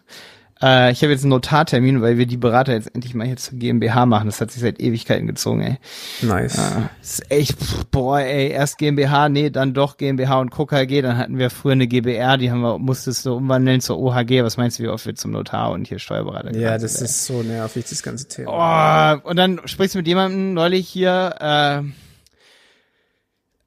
Äh, 0.61 0.91
ich 0.91 1.01
habe 1.01 1.11
jetzt 1.11 1.23
einen 1.23 1.29
Notartermin, 1.29 2.01
weil 2.01 2.17
wir 2.17 2.25
die 2.25 2.37
Berater 2.37 2.73
jetzt 2.73 2.93
endlich 2.93 3.13
mal 3.13 3.25
hier 3.25 3.37
zur 3.37 3.57
GmbH 3.57 4.05
machen. 4.05 4.27
Das 4.27 4.41
hat 4.41 4.51
sich 4.51 4.61
seit 4.61 4.79
Ewigkeiten 4.79 5.25
gezogen, 5.27 5.61
ey. 5.61 5.77
Nice. 6.21 6.57
Äh, 6.57 7.01
ist 7.01 7.31
echt, 7.31 7.91
boah, 7.91 8.19
ey, 8.19 8.49
erst 8.49 8.77
GmbH, 8.77 9.29
nee, 9.29 9.49
dann 9.49 9.73
doch 9.73 9.97
GmbH 9.97 10.39
und 10.39 10.49
KG. 10.51 11.01
Dann 11.01 11.17
hatten 11.17 11.37
wir 11.37 11.49
früher 11.49 11.73
eine 11.73 11.87
GBR, 11.87 12.37
die 12.37 12.51
haben 12.51 12.61
wir, 12.61 12.77
musstest 12.77 13.25
du 13.25 13.35
umwandeln 13.35 13.79
zur 13.79 13.99
OHG. 13.99 14.43
Was 14.43 14.57
meinst 14.57 14.79
du, 14.79 14.83
wie 14.83 14.89
oft 14.89 15.05
wir 15.05 15.15
zum 15.15 15.31
Notar 15.31 15.71
und 15.71 15.87
hier 15.87 15.99
Steuerberater 15.99 16.55
Ja, 16.55 16.77
das 16.77 16.95
sind, 16.95 17.05
ist 17.05 17.25
so 17.25 17.41
nervig, 17.41 17.85
das 17.89 18.03
ganze 18.03 18.27
Thema. 18.27 19.21
Oh, 19.23 19.29
und 19.29 19.37
dann 19.37 19.61
sprichst 19.65 19.95
du 19.95 19.99
mit 19.99 20.07
jemandem 20.07 20.53
neulich 20.53 20.89
hier, 20.89 21.35
äh, 21.39 22.08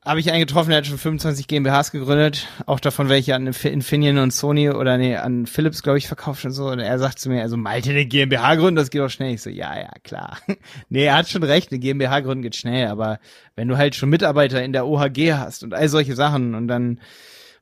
habe 0.04 0.18
ich 0.18 0.32
einen 0.32 0.40
getroffen, 0.40 0.70
der 0.70 0.78
hat 0.78 0.86
schon 0.86 0.98
25 0.98 1.46
GmbHs 1.46 1.92
gegründet, 1.92 2.48
auch 2.66 2.80
davon 2.80 3.08
welche 3.08 3.36
an 3.36 3.46
Infineon 3.46 4.18
und 4.18 4.32
Sony 4.32 4.70
oder 4.70 4.98
nee, 4.98 5.16
an 5.16 5.46
Philips, 5.46 5.84
glaube 5.84 5.98
ich, 5.98 6.08
verkauft 6.08 6.44
und 6.44 6.50
so. 6.50 6.68
Und 6.70 6.80
er 6.80 6.98
sagt 6.98 7.20
zu 7.20 7.28
mir, 7.28 7.42
also 7.42 7.56
Malte, 7.56 7.90
eine 7.90 8.04
GmbH 8.04 8.56
gründen, 8.56 8.76
das 8.76 8.90
geht 8.90 9.00
doch 9.00 9.10
schnell. 9.10 9.34
Ich 9.34 9.42
so, 9.42 9.50
ja, 9.50 9.78
ja, 9.78 9.90
klar. 10.02 10.38
nee, 10.88 11.04
er 11.04 11.16
hat 11.16 11.28
schon 11.28 11.44
recht, 11.44 11.70
eine 11.70 11.78
GmbH 11.78 12.20
gründen 12.20 12.42
geht 12.42 12.56
schnell, 12.56 12.88
aber 12.88 13.20
wenn 13.54 13.68
du 13.68 13.76
halt 13.76 13.94
schon 13.94 14.10
Mitarbeiter 14.10 14.62
in 14.64 14.72
der 14.72 14.86
OHG 14.86 15.34
hast 15.34 15.62
und 15.62 15.72
all 15.72 15.88
solche 15.88 16.16
Sachen 16.16 16.56
und 16.56 16.66
dann 16.66 16.98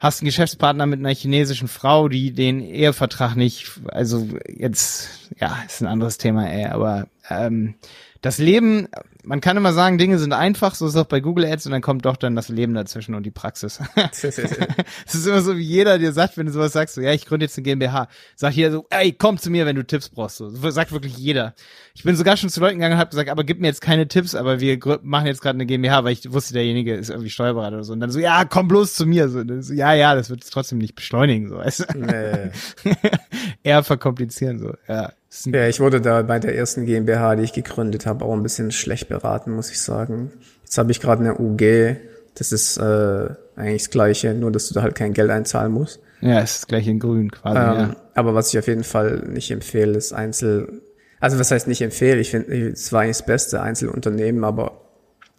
hast 0.01 0.23
einen 0.23 0.29
Geschäftspartner 0.29 0.87
mit 0.87 0.99
einer 0.99 1.15
chinesischen 1.15 1.69
Frau, 1.69 2.09
die 2.09 2.33
den 2.33 2.61
Ehevertrag 2.61 3.37
nicht, 3.37 3.71
also 3.89 4.27
jetzt, 4.49 5.29
ja, 5.39 5.63
ist 5.67 5.83
ein 5.83 5.87
anderes 5.87 6.17
Thema, 6.17 6.51
ey, 6.51 6.65
aber 6.65 7.07
ähm, 7.29 7.75
das 8.23 8.39
Leben, 8.39 8.89
man 9.25 9.41
kann 9.41 9.57
immer 9.57 9.73
sagen, 9.73 9.99
Dinge 9.99 10.19
sind 10.19 10.33
einfach, 10.33 10.75
so 10.75 10.87
ist 10.87 10.95
es 10.95 11.01
auch 11.01 11.07
bei 11.07 11.21
Google 11.21 11.45
Ads 11.45 11.67
und 11.67 11.73
dann 11.73 11.83
kommt 11.83 12.05
doch 12.05 12.17
dann 12.17 12.37
das 12.37 12.49
Leben 12.49 12.75
dazwischen 12.75 13.15
und 13.15 13.25
die 13.25 13.31
Praxis. 13.31 13.81
Es 14.13 15.15
ist 15.15 15.27
immer 15.27 15.43
so, 15.43 15.57
wie 15.57 15.63
jeder 15.63 15.99
dir 15.99 16.13
sagt, 16.13 16.37
wenn 16.37 16.47
du 16.47 16.53
sowas 16.53 16.73
sagst, 16.73 16.95
so, 16.95 17.01
ja, 17.01 17.13
ich 17.13 17.27
gründe 17.27 17.45
jetzt 17.45 17.57
eine 17.57 17.65
GmbH. 17.65 18.09
Sagt 18.37 18.57
jeder 18.57 18.71
so, 18.71 18.87
ey, 18.91 19.13
komm 19.13 19.39
zu 19.39 19.51
mir, 19.51 19.67
wenn 19.67 19.77
du 19.77 19.85
Tipps 19.85 20.09
brauchst. 20.09 20.39
So, 20.39 20.49
sagt 20.71 20.93
wirklich 20.93 21.17
jeder. 21.17 21.55
Ich 21.95 22.03
bin 22.03 22.17
sogar 22.17 22.37
schon 22.37 22.51
zu 22.51 22.61
Leuten 22.61 22.77
gegangen 22.77 22.95
und 22.95 22.99
habe 22.99 23.11
gesagt, 23.11 23.29
aber 23.29 23.45
gib 23.45 23.61
mir 23.61 23.67
jetzt 23.67 23.81
keine 23.81 24.09
Tipps, 24.09 24.35
aber 24.35 24.61
wir 24.61 24.79
machen 25.03 25.27
jetzt 25.27 25.43
gerade 25.43 25.57
eine 25.57 25.67
GmbH, 25.67 26.05
weil 26.05 26.13
ich 26.13 26.33
wusste, 26.33 26.55
derjenige 26.55 26.95
ist 26.95 27.11
irgendwie 27.11 27.31
Steuerberater 27.31 27.77
oder 27.77 27.85
so. 27.85 27.93
Und 27.93 28.01
dann 28.01 28.11
so, 28.11 28.19
ja, 28.19 28.45
komm 28.45 28.69
bloß 28.69 28.95
zu 28.95 29.07
mir. 29.07 29.29
So, 29.29 29.43
so 29.61 29.73
ja, 29.73 29.95
ja, 29.95 30.15
das 30.15 30.31
wird 30.31 30.45
es 30.45 30.51
trotzdem 30.51 30.79
nicht 30.79 30.95
beschleunigen, 30.95 31.49
so, 31.49 31.57
weißt 31.57 31.81
du? 31.81 31.99
Nee. 31.99 32.51
Eher 33.63 33.83
verkomplizieren, 33.83 34.59
so, 34.59 34.75
ja. 34.89 35.13
Ja, 35.47 35.69
ich 35.69 35.79
wurde 35.79 36.01
da 36.01 36.23
bei 36.23 36.41
der 36.41 36.57
ersten 36.57 36.87
GmbH, 36.87 37.37
die 37.37 37.45
ich 37.45 37.53
gegründet 37.53 38.05
habe, 38.05 38.25
auch 38.25 38.33
ein 38.33 38.43
bisschen 38.43 38.73
schlecht 38.73 39.10
beraten, 39.11 39.53
muss 39.53 39.71
ich 39.71 39.81
sagen. 39.81 40.33
Jetzt 40.65 40.79
habe 40.79 40.91
ich 40.91 41.01
gerade 41.01 41.21
eine 41.23 41.39
UG, 41.39 41.97
das 42.35 42.53
ist 42.53 42.79
äh, 42.79 43.29
eigentlich 43.57 43.83
das 43.83 43.91
Gleiche, 43.91 44.33
nur 44.33 44.51
dass 44.51 44.69
du 44.69 44.75
da 44.75 44.83
halt 44.83 44.95
kein 44.95 45.13
Geld 45.13 45.31
einzahlen 45.31 45.73
musst. 45.73 46.01
Ja, 46.23 46.41
ist 46.41 46.63
das 46.63 46.67
gleiche 46.67 46.91
in 46.91 46.99
grün 46.99 47.31
quasi. 47.31 47.59
Ähm, 47.59 47.91
ja. 47.91 47.97
Aber 48.15 48.35
was 48.35 48.53
ich 48.53 48.59
auf 48.59 48.67
jeden 48.67 48.85
Fall 48.85 49.25
nicht 49.29 49.51
empfehle, 49.51 49.97
ist 49.97 50.13
Einzel... 50.13 50.81
Also 51.19 51.39
was 51.39 51.51
heißt 51.51 51.69
nicht 51.69 51.83
empfehle? 51.83 52.19
Ich 52.19 52.31
finde, 52.31 52.71
es 52.71 52.93
war 52.93 53.03
eigentlich 53.03 53.19
das 53.19 53.27
beste 53.27 53.61
Einzelunternehmen, 53.61 54.43
aber 54.45 54.81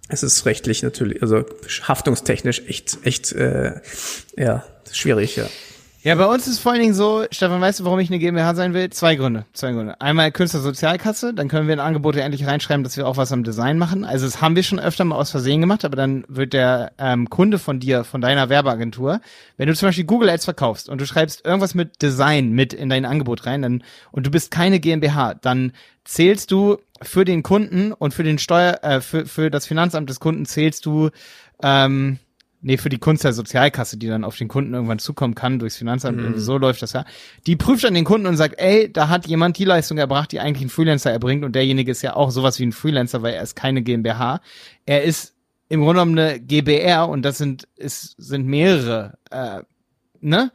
es 0.10 0.22
ist 0.22 0.46
rechtlich 0.46 0.84
natürlich, 0.84 1.22
also 1.22 1.46
haftungstechnisch 1.88 2.64
echt, 2.68 3.00
echt, 3.04 3.32
äh, 3.32 3.80
ja, 4.38 4.64
schwierig, 4.92 5.38
ja. 5.38 5.46
Ja, 6.04 6.16
bei 6.16 6.26
uns 6.26 6.48
ist 6.48 6.58
vor 6.58 6.72
allen 6.72 6.82
Dingen 6.82 6.96
so, 6.96 7.26
Stefan, 7.30 7.62
weißt 7.62 7.80
du, 7.80 7.86
warum 7.86 8.00
ich 8.00 8.10
eine 8.10 8.18
GmbH 8.18 8.56
sein 8.56 8.74
will? 8.74 8.90
Zwei 8.90 9.16
Gründe. 9.16 9.46
Zwei 9.54 9.72
Gründe. 9.72 10.02
Einmal 10.02 10.32
Künstlersozialkasse, 10.32 11.32
dann 11.36 11.48
können 11.48 11.68
wir 11.68 11.76
in 11.76 11.80
Angebote 11.80 12.24
endlich 12.24 12.48
reinschreiben, 12.48 12.84
dass 12.84 12.98
wir 12.98 13.08
auch 13.08 13.18
was 13.18 13.32
am 13.32 13.44
Design 13.44 13.78
machen. 13.78 14.04
Also 14.04 14.26
das 14.26 14.42
haben 14.42 14.56
wir 14.56 14.64
schon 14.64 14.80
öfter 14.80 15.06
mal 15.06 15.16
aus 15.16 15.30
Versehen 15.30 15.62
gemacht, 15.62 15.86
aber 15.86 15.96
dann 15.96 16.24
wird 16.28 16.54
der 16.54 16.94
ähm, 16.98 17.30
Kunde 17.30 17.60
von 17.60 17.80
dir, 17.80 18.04
von 18.04 18.20
deiner 18.20 18.50
Werbeagentur, 18.50 19.22
wenn 19.58 19.68
du 19.68 19.76
zum 19.76 19.90
Beispiel 19.90 20.06
Google 20.06 20.32
Ads 20.32 20.46
verkaufst 20.46 20.90
und 20.90 21.00
du 21.00 21.06
schreibst 21.06 21.46
irgendwas 21.46 21.76
mit 21.76 22.02
Design 22.02 22.50
mit 22.50 22.74
in 22.74 22.90
dein 22.90 23.06
Angebot 23.06 23.46
rein, 23.46 23.62
dann 23.62 23.84
und 24.12 24.26
du 24.26 24.32
bist 24.32 24.50
keine 24.50 24.80
GmbH, 24.80 25.36
dann 25.36 25.72
zählst 26.04 26.50
du 26.50 26.80
für 27.04 27.26
den 27.26 27.44
Kunden 27.44 27.94
und 27.94 28.16
für 28.16 28.24
den 28.24 28.40
Steuer, 28.40 28.80
äh, 28.82 29.02
für, 29.02 29.28
für 29.28 29.52
das 29.52 29.68
Finanzamt 29.68 30.10
des 30.10 30.20
Kunden 30.20 30.48
zählst 30.48 30.88
du 30.88 31.12
ähm, 31.62 32.18
nee, 32.62 32.78
für 32.78 32.90
die 32.90 32.98
Kunst 33.00 33.24
der 33.24 33.34
Sozialkasse, 33.34 33.98
die 33.98 34.08
dann 34.08 34.24
auf 34.24 34.38
den 34.38 34.48
Kunden 34.48 34.74
irgendwann 34.74 35.00
zukommen 35.00 35.36
kann 35.36 35.60
durchs 35.60 35.78
Finanzamt, 35.78 36.18
Mhm. 36.18 36.38
so 36.38 36.58
läuft 36.58 36.82
das 36.82 36.94
ja. 36.94 37.06
Die 37.48 37.56
prüft 37.56 37.84
dann 37.84 37.94
den 37.94 38.06
Kunden 38.06 38.28
und 38.28 38.38
sagt, 38.38 38.60
ey, 38.60 38.92
da 38.92 39.10
hat 39.10 39.28
jemand 39.28 39.58
die 39.58 39.66
Leistung 39.66 39.98
erbracht, 39.98 40.32
die 40.32 40.40
eigentlich 40.40 40.66
ein 40.66 40.70
Freelancer 40.70 41.12
erbringt 41.12 41.44
und 41.44 41.54
derjenige 41.56 41.92
ist 41.92 42.02
ja 42.02 42.16
auch 42.16 42.32
sowas 42.32 42.60
wie 42.60 42.66
ein 42.66 42.72
Freelancer, 42.72 43.22
weil 43.22 43.34
er 43.34 43.44
ist 43.44 43.56
keine 43.56 43.82
GmbH. 43.82 44.42
Er 44.86 45.04
ist 45.04 45.34
im 45.70 45.80
Grunde 45.82 46.02
genommen 46.02 46.20
eine 46.20 46.40
GBR 46.40 47.08
und 47.10 47.24
das 47.24 47.38
sind, 47.38 47.68
ist, 47.78 48.16
sind 48.18 48.46
mehrere, 48.46 49.18
äh, 49.32 49.62
ne? 50.20 50.52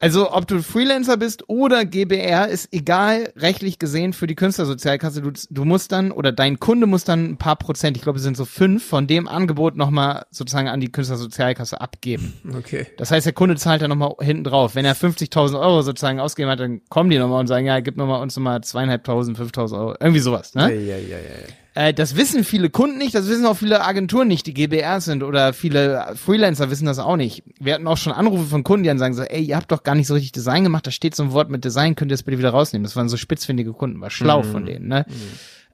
Also 0.00 0.32
ob 0.32 0.46
du 0.46 0.62
Freelancer 0.62 1.16
bist 1.16 1.48
oder 1.48 1.84
GBR, 1.84 2.48
ist 2.48 2.72
egal 2.72 3.32
rechtlich 3.36 3.78
gesehen 3.78 4.12
für 4.12 4.28
die 4.28 4.36
Künstlersozialkasse. 4.36 5.22
Du, 5.22 5.32
du 5.50 5.64
musst 5.64 5.90
dann 5.90 6.12
oder 6.12 6.30
dein 6.30 6.60
Kunde 6.60 6.86
muss 6.86 7.04
dann 7.04 7.30
ein 7.30 7.36
paar 7.36 7.56
Prozent, 7.56 7.96
ich 7.96 8.04
glaube 8.04 8.18
es 8.18 8.22
sind 8.22 8.36
so 8.36 8.44
fünf, 8.44 8.84
von 8.84 9.08
dem 9.08 9.26
Angebot 9.26 9.76
nochmal 9.76 10.26
sozusagen 10.30 10.68
an 10.68 10.80
die 10.80 10.92
Künstlersozialkasse 10.92 11.80
abgeben. 11.80 12.34
Okay. 12.56 12.86
Das 12.96 13.10
heißt, 13.10 13.26
der 13.26 13.32
Kunde 13.32 13.56
zahlt 13.56 13.82
dann 13.82 13.90
nochmal 13.90 14.14
hinten 14.20 14.44
drauf. 14.44 14.76
Wenn 14.76 14.84
er 14.84 14.94
50.000 14.94 15.60
Euro 15.60 15.82
sozusagen 15.82 16.20
ausgegeben 16.20 16.52
hat, 16.52 16.60
dann 16.60 16.80
kommen 16.88 17.10
die 17.10 17.18
nochmal 17.18 17.40
und 17.40 17.48
sagen, 17.48 17.66
ja, 17.66 17.80
gib 17.80 17.96
nochmal 17.96 18.22
uns 18.22 18.36
nochmal 18.36 18.62
zweieinhalbtausend, 18.62 19.38
5.000 19.38 19.78
Euro. 19.78 19.94
Irgendwie 20.00 20.20
sowas, 20.20 20.54
ne? 20.54 20.72
Ja, 20.72 20.80
ja, 20.80 20.96
ja, 20.96 21.16
ja. 21.18 21.54
Äh, 21.78 21.94
das 21.94 22.16
wissen 22.16 22.42
viele 22.42 22.70
Kunden 22.70 22.98
nicht, 22.98 23.14
das 23.14 23.28
wissen 23.28 23.46
auch 23.46 23.56
viele 23.56 23.84
Agenturen 23.84 24.26
nicht, 24.26 24.48
die 24.48 24.54
GBR 24.54 25.00
sind 25.00 25.22
oder 25.22 25.52
viele 25.52 26.12
Freelancer 26.16 26.72
wissen 26.72 26.86
das 26.86 26.98
auch 26.98 27.14
nicht. 27.14 27.44
Wir 27.60 27.74
hatten 27.74 27.86
auch 27.86 27.96
schon 27.96 28.12
Anrufe 28.12 28.46
von 28.46 28.64
Kunden, 28.64 28.82
die 28.82 28.88
dann 28.88 28.98
sagen 28.98 29.14
so, 29.14 29.22
ey, 29.22 29.44
ihr 29.44 29.54
habt 29.54 29.70
doch 29.70 29.84
gar 29.84 29.94
nicht 29.94 30.08
so 30.08 30.14
richtig 30.14 30.32
Design 30.32 30.64
gemacht, 30.64 30.88
da 30.88 30.90
steht 30.90 31.14
so 31.14 31.22
ein 31.22 31.30
Wort 31.30 31.50
mit 31.50 31.64
Design, 31.64 31.94
könnt 31.94 32.10
ihr 32.10 32.14
das 32.16 32.24
bitte 32.24 32.36
wieder 32.36 32.50
rausnehmen. 32.50 32.82
Das 32.82 32.96
waren 32.96 33.08
so 33.08 33.16
spitzfindige 33.16 33.74
Kunden, 33.74 34.00
war 34.00 34.10
schlau 34.10 34.42
von 34.42 34.66
denen, 34.66 34.88
ne? 34.88 35.06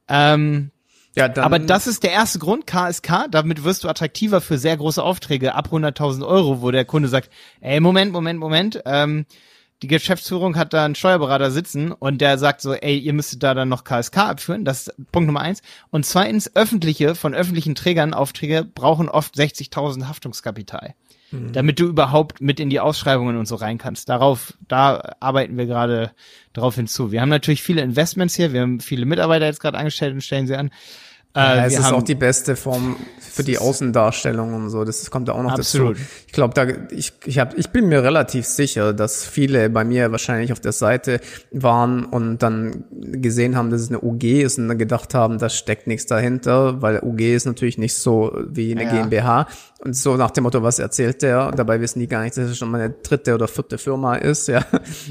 Ähm, 0.06 0.72
Ja, 1.16 1.30
dann, 1.30 1.42
aber 1.42 1.58
das 1.58 1.86
ist 1.86 2.02
der 2.02 2.12
erste 2.12 2.38
Grund, 2.38 2.66
KSK, 2.66 3.28
damit 3.30 3.64
wirst 3.64 3.84
du 3.84 3.88
attraktiver 3.88 4.42
für 4.42 4.58
sehr 4.58 4.76
große 4.76 5.02
Aufträge 5.02 5.54
ab 5.54 5.68
100.000 5.72 6.26
Euro, 6.26 6.60
wo 6.60 6.70
der 6.70 6.84
Kunde 6.84 7.08
sagt, 7.08 7.30
ey, 7.62 7.80
Moment, 7.80 8.12
Moment, 8.12 8.38
Moment, 8.38 8.82
ähm, 8.84 9.24
die 9.82 9.88
Geschäftsführung 9.88 10.56
hat 10.56 10.72
da 10.72 10.84
einen 10.84 10.94
Steuerberater 10.94 11.50
sitzen 11.50 11.92
und 11.92 12.20
der 12.20 12.38
sagt 12.38 12.60
so, 12.60 12.72
ey, 12.72 12.96
ihr 12.96 13.12
müsstet 13.12 13.42
da 13.42 13.54
dann 13.54 13.68
noch 13.68 13.84
KSK 13.84 14.16
abführen, 14.18 14.64
das 14.64 14.86
ist 14.86 15.12
Punkt 15.12 15.26
Nummer 15.26 15.40
eins. 15.40 15.62
Und 15.90 16.06
zweitens, 16.06 16.54
öffentliche, 16.56 17.14
von 17.14 17.34
öffentlichen 17.34 17.74
Trägern 17.74 18.14
Aufträge 18.14 18.64
brauchen 18.64 19.08
oft 19.08 19.34
60.000 19.34 20.08
Haftungskapital, 20.08 20.94
damit 21.52 21.80
du 21.80 21.86
überhaupt 21.86 22.40
mit 22.40 22.60
in 22.60 22.70
die 22.70 22.80
Ausschreibungen 22.80 23.36
und 23.36 23.46
so 23.46 23.56
rein 23.56 23.78
kannst. 23.78 24.08
Darauf, 24.08 24.54
da 24.68 25.16
arbeiten 25.20 25.58
wir 25.58 25.66
gerade 25.66 26.12
drauf 26.52 26.76
hinzu. 26.76 27.12
Wir 27.12 27.20
haben 27.20 27.28
natürlich 27.28 27.62
viele 27.62 27.82
Investments 27.82 28.36
hier, 28.36 28.52
wir 28.52 28.62
haben 28.62 28.80
viele 28.80 29.04
Mitarbeiter 29.04 29.46
jetzt 29.46 29.60
gerade 29.60 29.76
angestellt 29.76 30.14
und 30.14 30.22
stellen 30.22 30.46
sie 30.46 30.56
an. 30.56 30.70
Äh, 31.36 31.40
ja, 31.40 31.66
es 31.66 31.76
ist 31.78 31.92
auch 31.92 32.02
die 32.02 32.14
beste 32.14 32.54
Form 32.54 32.94
für 33.18 33.42
die 33.42 33.58
Außendarstellung 33.58 34.54
und 34.54 34.70
so. 34.70 34.84
Das 34.84 35.10
kommt 35.10 35.26
da 35.26 35.32
auch 35.32 35.42
noch 35.42 35.52
Absolut. 35.58 35.96
dazu. 35.96 36.06
Ich 36.28 36.32
glaube, 36.32 36.54
da 36.54 36.66
ich 36.94 37.12
ich, 37.24 37.40
hab, 37.40 37.58
ich 37.58 37.70
bin 37.70 37.88
mir 37.88 38.04
relativ 38.04 38.46
sicher, 38.46 38.92
dass 38.92 39.24
viele 39.24 39.68
bei 39.68 39.82
mir 39.84 40.12
wahrscheinlich 40.12 40.52
auf 40.52 40.60
der 40.60 40.70
Seite 40.70 41.20
waren 41.50 42.04
und 42.04 42.38
dann 42.38 42.84
gesehen 42.92 43.56
haben, 43.56 43.70
dass 43.70 43.80
es 43.80 43.88
eine 43.88 44.00
UG 44.00 44.22
ist 44.42 44.58
und 44.58 44.68
dann 44.68 44.78
gedacht 44.78 45.12
haben, 45.14 45.38
da 45.38 45.48
steckt 45.48 45.88
nichts 45.88 46.06
dahinter, 46.06 46.80
weil 46.82 47.00
UG 47.02 47.20
ist 47.34 47.46
natürlich 47.46 47.78
nicht 47.78 47.96
so 47.96 48.32
wie 48.48 48.70
eine 48.70 48.84
Ja. 48.84 48.90
GmbH 49.02 49.48
und 49.80 49.96
so 49.96 50.16
nach 50.16 50.30
dem 50.30 50.44
Motto, 50.44 50.62
was 50.62 50.78
erzählt 50.78 51.20
der? 51.22 51.48
Und 51.48 51.58
dabei 51.58 51.80
wissen 51.80 51.98
die 51.98 52.06
gar 52.06 52.22
nicht, 52.22 52.36
dass 52.36 52.48
es 52.50 52.56
schon 52.56 52.70
mal 52.70 52.80
eine 52.80 52.94
dritte 53.02 53.34
oder 53.34 53.48
vierte 53.48 53.76
Firma 53.78 54.14
ist, 54.14 54.46
ja. 54.46 54.64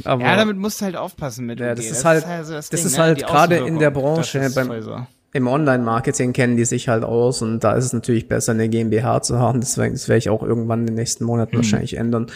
Aber 0.06 0.24
ja, 0.24 0.38
damit 0.38 0.56
musst 0.56 0.80
du 0.80 0.86
halt 0.86 0.96
aufpassen 0.96 1.46
mit 1.46 1.60
Ja, 1.60 1.72
UG. 1.74 1.76
das 1.76 1.86
ist 1.88 2.06
halt- 2.06 2.26
das 2.26 2.70
Ding, 2.70 2.80
ist 2.86 2.94
ne? 2.98 3.04
halt 3.04 3.28
gerade 3.28 3.58
in 3.58 3.80
der. 3.80 3.92
Branche, 3.92 4.40
Das 4.40 4.48
ist 4.50 4.56
beim-. 4.56 5.06
Im 5.34 5.48
Online-Marketing 5.48 6.32
kennen 6.34 6.58
die 6.58 6.66
sich 6.66 6.88
halt 6.90 7.04
aus 7.04 7.42
und 7.42 7.60
da 7.64 7.74
ist 7.74 7.86
es 7.86 7.94
natürlich 7.94 8.28
besser, 8.28 8.52
eine 8.54 8.70
GmbH 8.70 9.22
zu 9.22 9.40
haben. 9.40 9.60
Deswegen, 9.60 9.94
das 9.94 10.08
werde 10.08 10.20
ich 10.20 10.30
auch 10.30 10.44
irgendwann 10.44 10.82
in 10.82 10.86
den 10.88 10.96
nächsten 10.96 11.26
Monaten 11.26 11.56
wahrscheinlich 11.58 11.98
ändern. 11.98 12.28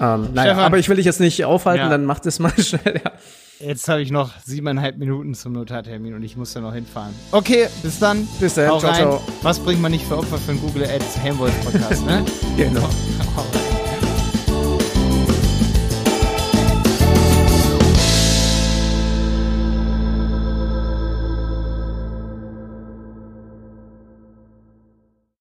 Ähm, 0.00 0.28
naja, 0.34 0.56
aber 0.58 0.78
ich 0.78 0.88
will 0.88 0.96
dich 0.96 1.06
jetzt 1.06 1.20
nicht 1.20 1.44
aufhalten, 1.44 1.84
Ja. 1.84 1.88
dann 1.90 2.04
mach 2.04 2.18
das 2.18 2.38
mal 2.40 2.50
schnell. 2.58 3.00
Ja. 3.04 3.12
Jetzt 3.64 3.88
habe 3.88 4.02
ich 4.02 4.10
noch 4.10 4.32
siebeneinhalb 4.44 4.98
Minuten 4.98 5.34
zum 5.34 5.52
Notartermin 5.52 6.14
und 6.14 6.24
ich 6.24 6.36
muss 6.36 6.52
da 6.52 6.60
noch 6.60 6.74
hinfahren. 6.74 7.14
Okay, 7.30 7.68
bis 7.84 8.00
dann. 8.00 8.26
Bis 8.40 8.54
dann, 8.54 8.80
ciao, 8.80 8.92
ciao. 8.92 9.22
Was 9.42 9.60
bringt 9.60 9.80
man 9.80 9.92
nicht 9.92 10.04
für 10.04 10.18
Opfer 10.18 10.38
für 10.38 10.50
einen 10.50 10.60
Google 10.60 10.84
Ads 10.84 11.18
Helmwolf 11.18 11.54
Podcast, 11.64 12.04
ne? 12.04 12.24
Genau. 12.56 12.88